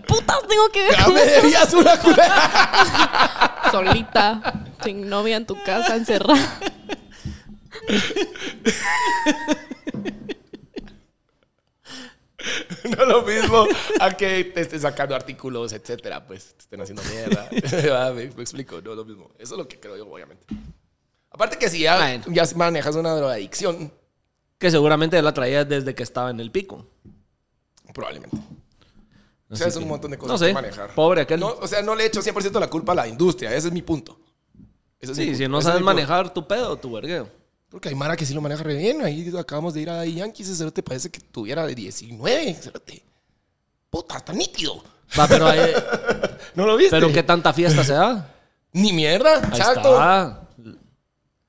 [0.08, 1.42] putas tengo que ver ya con me eso?
[1.42, 3.62] debías una culera.
[3.72, 4.54] Solita,
[4.84, 6.60] sin novia en tu casa, encerrada.
[12.84, 13.66] No es lo mismo
[14.00, 17.50] a que te estén sacando artículos, etcétera, pues te estén haciendo mierda.
[17.92, 19.32] Va, me, me explico, no es lo mismo.
[19.38, 20.46] Eso es lo que creo yo, obviamente.
[21.32, 23.92] Aparte que si ya, ya manejas una drogadicción,
[24.58, 26.86] Que seguramente él la traía desde que estaba en el pico.
[27.94, 28.38] probablemente.
[29.50, 30.94] O sea, es un montón de cosas no sé, que manejar.
[30.94, 31.40] pobre aquel.
[31.40, 33.54] No, o sea, no le echo 100% la culpa a la industria.
[33.56, 34.20] Ese es mi punto.
[35.00, 35.38] Ese es mi Sí, punto.
[35.44, 37.30] si no Ese sabes manejar tu pedo, tu vergueo.
[37.70, 39.02] Porque hay Mara que sí lo maneja re bien.
[39.04, 40.48] Ahí acabamos de ir a Yankees.
[40.48, 42.54] Ese cerote parece que tuviera de 19.
[42.56, 43.04] cerote.
[43.90, 44.84] Puta, está nítido.
[45.18, 45.72] Va, pero, hay-
[46.56, 46.92] ¿No lo viste?
[47.00, 48.34] pero qué tanta fiesta se da.
[48.74, 49.38] Ni mierda.
[49.38, 49.94] Ahí Exacto.
[49.94, 50.47] está.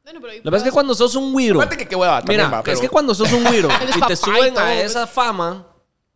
[0.09, 1.61] Bueno, pero ahí Lo que pasa es que cuando sos un güiro.
[1.61, 3.95] Aparte que qué hueva también, Mira, va, pero- es que cuando sos un güiro Eres
[3.97, 4.85] y papá te y suben todo, a pues.
[4.87, 5.67] esa fama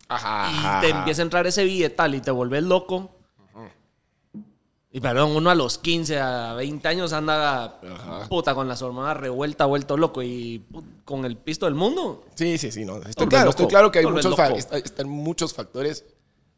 [0.08, 0.98] Ajá, y ajá, te ajá.
[0.98, 3.10] empieza a entrar ese billetal y te vuelves loco.
[4.94, 8.28] Y perdón, uno a los 15, a 20 años anda Ajá.
[8.28, 10.66] puta con las hormonas revuelta, vuelto loco y
[11.06, 12.26] con el pisto del mundo.
[12.34, 12.84] Sí, sí, sí.
[12.84, 12.96] No.
[12.98, 13.50] Estoy, claro, loco.
[13.52, 14.58] estoy claro que hay muchos, fa- loco.
[14.76, 16.04] están muchos factores.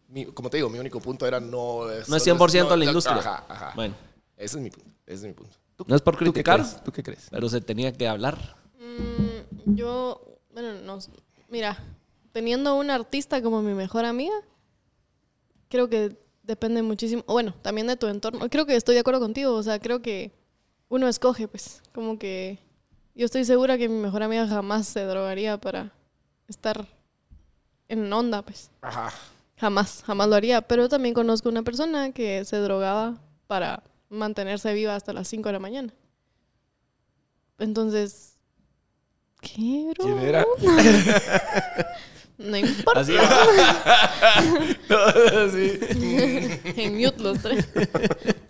[0.08, 1.82] Mi- como te digo, mi único punto era no...
[2.08, 3.18] No es 100% no- la industria.
[3.18, 3.72] Ajá, ajá.
[3.76, 3.94] Bueno,
[4.36, 4.90] Ese es mi punto.
[5.06, 5.56] Ese es mi punto.
[5.76, 6.84] ¿Tú, no es por tú qué criticar, crees?
[6.84, 7.28] ¿Tú qué crees?
[7.30, 8.56] pero se tenía que hablar.
[8.78, 10.98] Mm, yo, bueno, no,
[11.48, 11.78] mira,
[12.32, 14.34] teniendo una artista como mi mejor amiga,
[15.68, 18.48] creo que depende muchísimo, o bueno, también de tu entorno.
[18.48, 20.32] Creo que estoy de acuerdo contigo, o sea, creo que
[20.88, 22.58] uno escoge, pues, como que
[23.14, 25.92] yo estoy segura que mi mejor amiga jamás se drogaría para
[26.48, 26.86] estar
[27.88, 28.70] en onda, pues.
[28.80, 29.12] Ajá.
[29.56, 30.62] Jamás, jamás lo haría.
[30.62, 33.16] Pero también conozco una persona que se drogaba
[33.46, 35.92] para mantenerse viva hasta las 5 de la mañana.
[37.58, 38.36] Entonces,
[39.40, 40.04] ¿qué, bro?
[40.06, 40.44] ¿Quién era?
[42.36, 42.98] No importa.
[43.00, 43.12] Así
[45.52, 45.78] sí.
[46.82, 47.68] en mute los tres.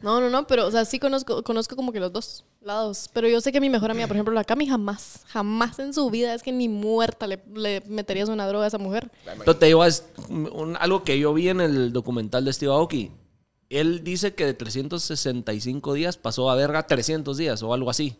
[0.00, 3.10] No, no, no, pero, o sea, sí conozco, conozco como que los dos lados.
[3.12, 6.08] Pero yo sé que mi mejor amiga, por ejemplo, la Cami, jamás, jamás en su
[6.10, 9.10] vida es que ni muerta le, le meterías una droga a esa mujer.
[9.38, 13.10] Pero te digo, es un- algo que yo vi en el documental de Steve Aoki.
[13.70, 18.16] Él dice que de 365 días pasó a verga 300 días o algo así.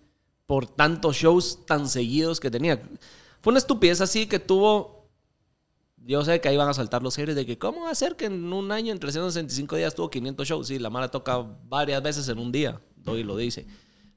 [0.46, 2.82] Por tantos shows tan seguidos que tenía.
[3.40, 5.08] Fue una estupidez así que tuvo.
[5.96, 8.14] Yo sé que ahí van a saltar los haters de que, ¿cómo va a ser
[8.14, 10.66] que en un año, en 365 días, tuvo 500 shows?
[10.66, 12.78] Sí, la Mara toca varias veces en un día.
[12.96, 13.66] Doy lo dice.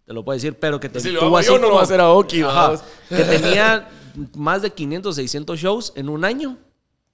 [0.04, 1.84] Te lo puede decir, pero que te Si lo tuvo yo, no lo va a
[1.84, 2.62] hacer Ajá.
[2.68, 2.84] vamos.
[3.10, 3.90] Que tenía
[4.36, 6.58] más de 500, 600 shows en un año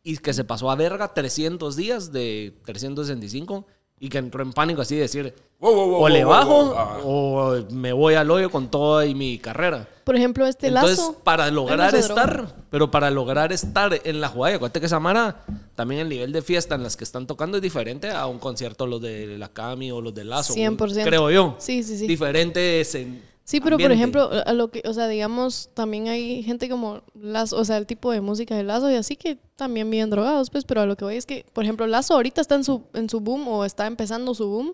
[0.03, 3.65] y que se pasó a verga 300 días de 365
[4.03, 6.39] y que entró en pánico así de decir, Wow, wow, wow, o le wow, wow,
[6.39, 6.77] bajo wow.
[6.77, 6.99] Ah.
[7.05, 9.87] o me voy al hoyo con toda y mi carrera.
[10.03, 11.21] Por ejemplo, este Entonces, lazo.
[11.23, 15.45] para lograr estar, pero para lograr estar en la jugada, y acuérdate que Samara,
[15.75, 18.85] también el nivel de fiesta en las que están tocando es diferente a un concierto
[18.87, 20.53] los de la Cami o los de Lazo.
[20.53, 21.05] 100%.
[21.05, 21.55] Creo yo.
[21.59, 22.05] Sí, sí, sí.
[22.05, 26.69] Diferentes en Sí, pero por ejemplo, a lo que, o sea, digamos, también hay gente
[26.69, 30.09] como Lazo, o sea, el tipo de música de Lazo y así que también viven
[30.09, 32.63] drogados, pues, pero a lo que voy es que, por ejemplo, Lazo ahorita está en
[32.63, 34.73] su, en su boom o está empezando su boom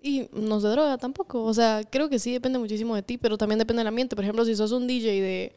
[0.00, 1.44] y no se droga tampoco.
[1.44, 4.16] O sea, creo que sí depende muchísimo de ti, pero también depende del ambiente.
[4.16, 5.52] Por ejemplo, si sos un DJ de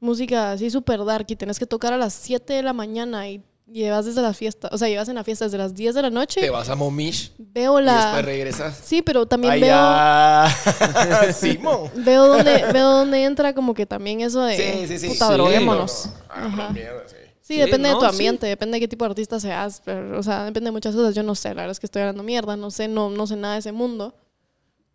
[0.00, 3.42] música así súper dark y tenés que tocar a las 7 de la mañana y
[3.70, 6.08] llevas desde la fiesta, o sea, llevas en la fiesta desde las 10 de la
[6.08, 8.22] Te noche, vas a Momish veo y después la...
[8.22, 8.80] regresas.
[8.84, 9.76] Sí, pero también Ay, veo...
[11.32, 11.90] Simón.
[11.96, 15.08] Veo dónde, veo dónde entra como que también eso de Sí, sí, sí.
[15.08, 15.32] puta, Sí.
[15.34, 16.10] droguémonos.
[16.36, 16.62] No, no.
[16.62, 17.14] Ah, mierda, sí.
[17.40, 18.06] Sí, Sí, depende de tu sí.
[18.06, 21.14] ambiente, depende de qué tipo de artista seas, pero, o sea, depende de muchas cosas.
[21.14, 23.36] Yo no sé, la verdad es que estoy hablando mierda, no sé, no, no sé
[23.36, 24.14] nada de ese mundo.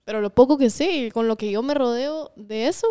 [0.05, 2.87] Pero lo poco que sé, y con lo que yo me rodeo de eso,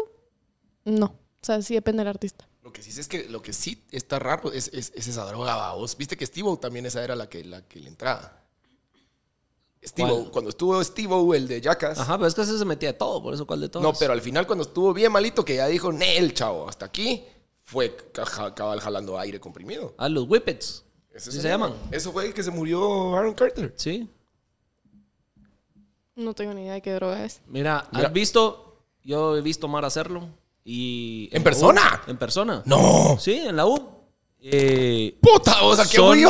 [0.85, 1.07] no.
[1.07, 2.49] O sea, sí depende del artista.
[2.63, 5.73] Lo que sí es que lo que sí está raro es, es, es esa droga,
[5.75, 5.97] vos.
[5.97, 8.39] Viste que Steve también esa era la que, la que le entraba.
[9.85, 11.99] Steve cuando estuvo Steve el de Jackass.
[11.99, 13.83] Ajá, pero es que ese se metía de todo, por eso cuál de todos.
[13.83, 17.25] No, pero al final cuando estuvo bien malito, que ya dijo, Nel, chavo, hasta aquí,
[17.63, 19.93] fue ca- cabal jalando aire comprimido.
[19.99, 20.85] Ah, los whippets.
[21.13, 21.75] Ese ¿Sí es se el- llaman?
[21.91, 23.75] Eso fue el que se murió Aaron Carter.
[23.77, 24.09] Sí.
[26.15, 27.41] No tengo ni idea de qué droga es.
[27.47, 28.07] Mira, Mira.
[28.07, 28.85] ¿has visto?
[29.03, 30.29] Yo he visto Mar hacerlo.
[30.65, 32.03] Y ¿En la persona?
[32.07, 32.63] U, en persona.
[32.65, 33.17] ¡No!
[33.21, 33.91] Sí, en la U.
[34.41, 36.19] Eh, ¡Puta, vos, a qué Son-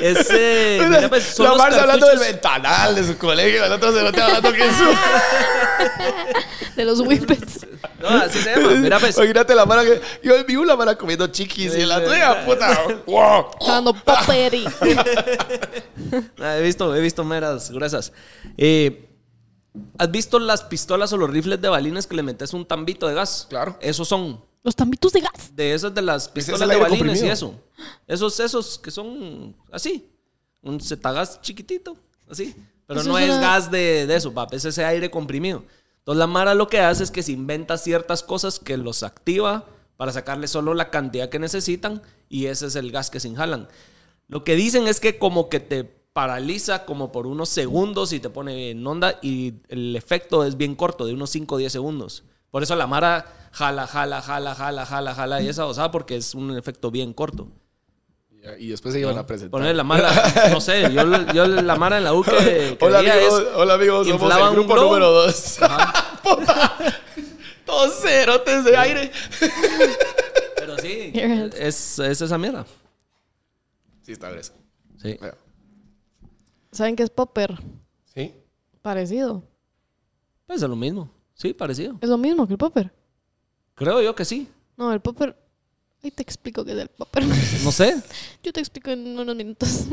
[0.00, 0.80] ese.
[0.88, 4.08] mira, pues, son La Marcia hablando del ventanal de su colegio, el otro se lo
[4.08, 4.84] está hablando que en su...
[6.76, 7.66] De los whippets.
[8.00, 8.72] No, así se llama.
[8.72, 9.16] Mira, pues.
[9.16, 10.00] Imagínate la mara que.
[10.24, 12.80] Yo vi una mara comiendo chiquis y la tuya, puta.
[13.64, 14.64] Dando poperi.
[16.40, 18.12] Ah, He visto, he visto meras gruesas.
[18.58, 19.08] Eh,
[19.98, 23.14] ¿Has visto las pistolas o los rifles de balines que le metes un tambito de
[23.14, 23.46] gas?
[23.50, 23.76] Claro.
[23.80, 24.40] Esos son.
[24.62, 25.54] Los tambitos de gas.
[25.54, 27.32] De esas de las pistolas el de balines y comprimido.
[27.32, 27.54] eso.
[28.06, 30.08] Esos, esos que son así.
[30.62, 31.96] Un zetagas chiquitito,
[32.30, 32.54] así.
[32.86, 34.56] Pero Eso no es es una- gas de, de eso, papi.
[34.56, 35.64] Es ese aire comprimido.
[35.98, 39.66] Entonces la Mara lo que hace es que se inventa ciertas cosas que los activa
[39.96, 43.68] para sacarle solo la cantidad que necesitan y ese es el gas que se inhalan.
[44.28, 48.30] Lo que dicen es que como que te paraliza como por unos segundos y te
[48.30, 52.22] pone en onda y el efecto es bien corto, de unos 5 o 10 segundos.
[52.50, 56.34] Por eso la Mara jala, jala, jala, jala, jala, jala y esa osada porque es
[56.34, 57.48] un efecto bien corto.
[58.60, 59.50] Y después se iban a presentar.
[59.50, 60.12] Poner la Mara,
[60.50, 61.02] no sé, yo,
[61.32, 62.30] yo la Mara en la U que,
[62.78, 65.58] que Hola amigos, es- hola amigos, somos el un grupo número 2.
[67.66, 69.10] Todos cerotes de aire.
[70.56, 72.64] Pero sí, es, es esa mierda.
[74.02, 74.52] Sí, está grueso.
[75.02, 75.16] Sí.
[75.18, 75.34] Bueno,
[76.74, 77.54] ¿Saben qué es popper?
[78.12, 78.34] Sí.
[78.82, 79.44] Parecido.
[80.44, 81.08] Pues es lo mismo.
[81.32, 81.96] Sí, parecido.
[82.00, 82.92] Es lo mismo que el popper.
[83.76, 84.48] Creo yo que sí.
[84.76, 85.36] No, el popper.
[86.02, 87.24] Ahí te explico qué es el popper.
[87.62, 88.02] No sé.
[88.42, 89.68] Yo te explico en unos minutos.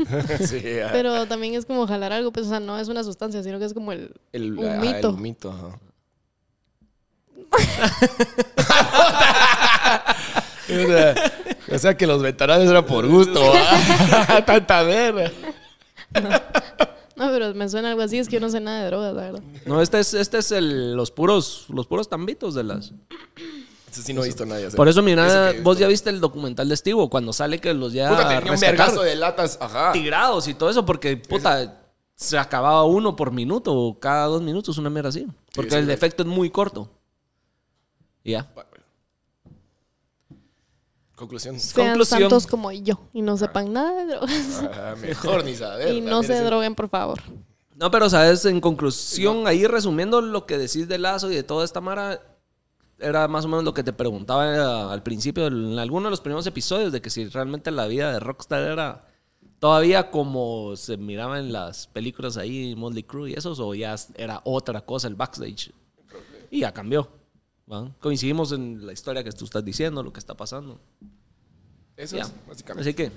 [0.46, 3.42] sí ah, Pero también es como jalar algo, pues, o sea, no es una sustancia,
[3.42, 4.12] sino que es como el.
[4.32, 5.08] el, un ah, mito.
[5.10, 5.78] El mito, ajá.
[10.68, 11.14] o, sea,
[11.70, 13.40] o sea que los ventanales era por gusto.
[14.44, 15.30] Tanta verga.
[17.16, 19.22] No, pero me suena algo así, es que yo no sé nada de drogas, la
[19.22, 19.42] verdad.
[19.66, 22.92] No, este es, este es el, los puros, los puros tambitos de las.
[23.90, 24.76] Eso sí no he visto nadie hacer.
[24.76, 27.92] Por eso, mira, Eso vos ya viste el documental de Estivo, cuando sale que los
[27.92, 29.58] ya Puta, tenía un vergazo de latas.
[29.60, 29.92] Ajá.
[29.92, 31.82] tirados y todo eso, porque puta,
[32.16, 35.26] se acababa uno por minuto o cada dos minutos, una mierda así.
[35.54, 36.90] Porque sí, el efecto es muy corto.
[38.24, 38.50] Y ya.
[41.22, 41.60] Conclusión.
[41.60, 42.20] Sean Conclusión.
[42.22, 44.60] santos como yo y no sepan nada de drogas.
[44.68, 45.94] Ajá, mejor ni saber.
[45.94, 47.20] y no se droguen, por favor.
[47.76, 51.64] No, pero sabes, en conclusión, ahí resumiendo lo que decís de Lazo y de toda
[51.64, 52.20] esta mara,
[52.98, 56.20] era más o menos lo que te preguntaba eh, al principio, en alguno de los
[56.20, 59.06] primeros episodios, de que si realmente la vida de Rockstar era
[59.60, 64.40] todavía como se miraba en las películas ahí, Motley Crue y esos, o ya era
[64.42, 65.72] otra cosa el backstage.
[66.50, 67.21] Y ya cambió.
[67.72, 67.90] ¿Va?
[68.00, 70.80] Coincidimos en la historia que tú estás diciendo, lo que está pasando.
[71.96, 72.22] Eso Ya.
[72.24, 72.88] es, básicamente.
[72.90, 73.10] Así que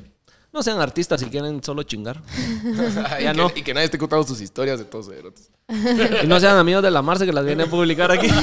[0.53, 2.21] no sean artistas si quieren solo chingar.
[3.19, 3.51] y, ya que, no.
[3.55, 5.49] y que nadie esté contando sus historias de todos erotes.
[6.23, 8.27] Y no sean amigos de la Marce que las viene a publicar aquí.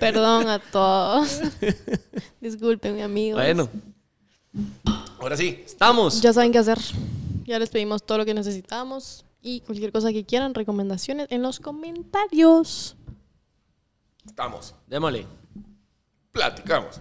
[0.00, 1.40] Perdón a todos.
[2.40, 3.36] Disculpen, mi amigo.
[3.38, 3.68] Bueno,
[5.18, 5.62] Ahora sí.
[5.64, 6.20] estamos.
[6.20, 6.78] Ya saben qué hacer.
[7.44, 9.24] Ya les pedimos todo lo que necesitamos.
[9.40, 12.96] Y cualquier cosa que quieran, recomendaciones en los comentarios.
[14.24, 14.74] Estamos.
[14.86, 15.26] Démosle.
[16.32, 17.00] Platicamos.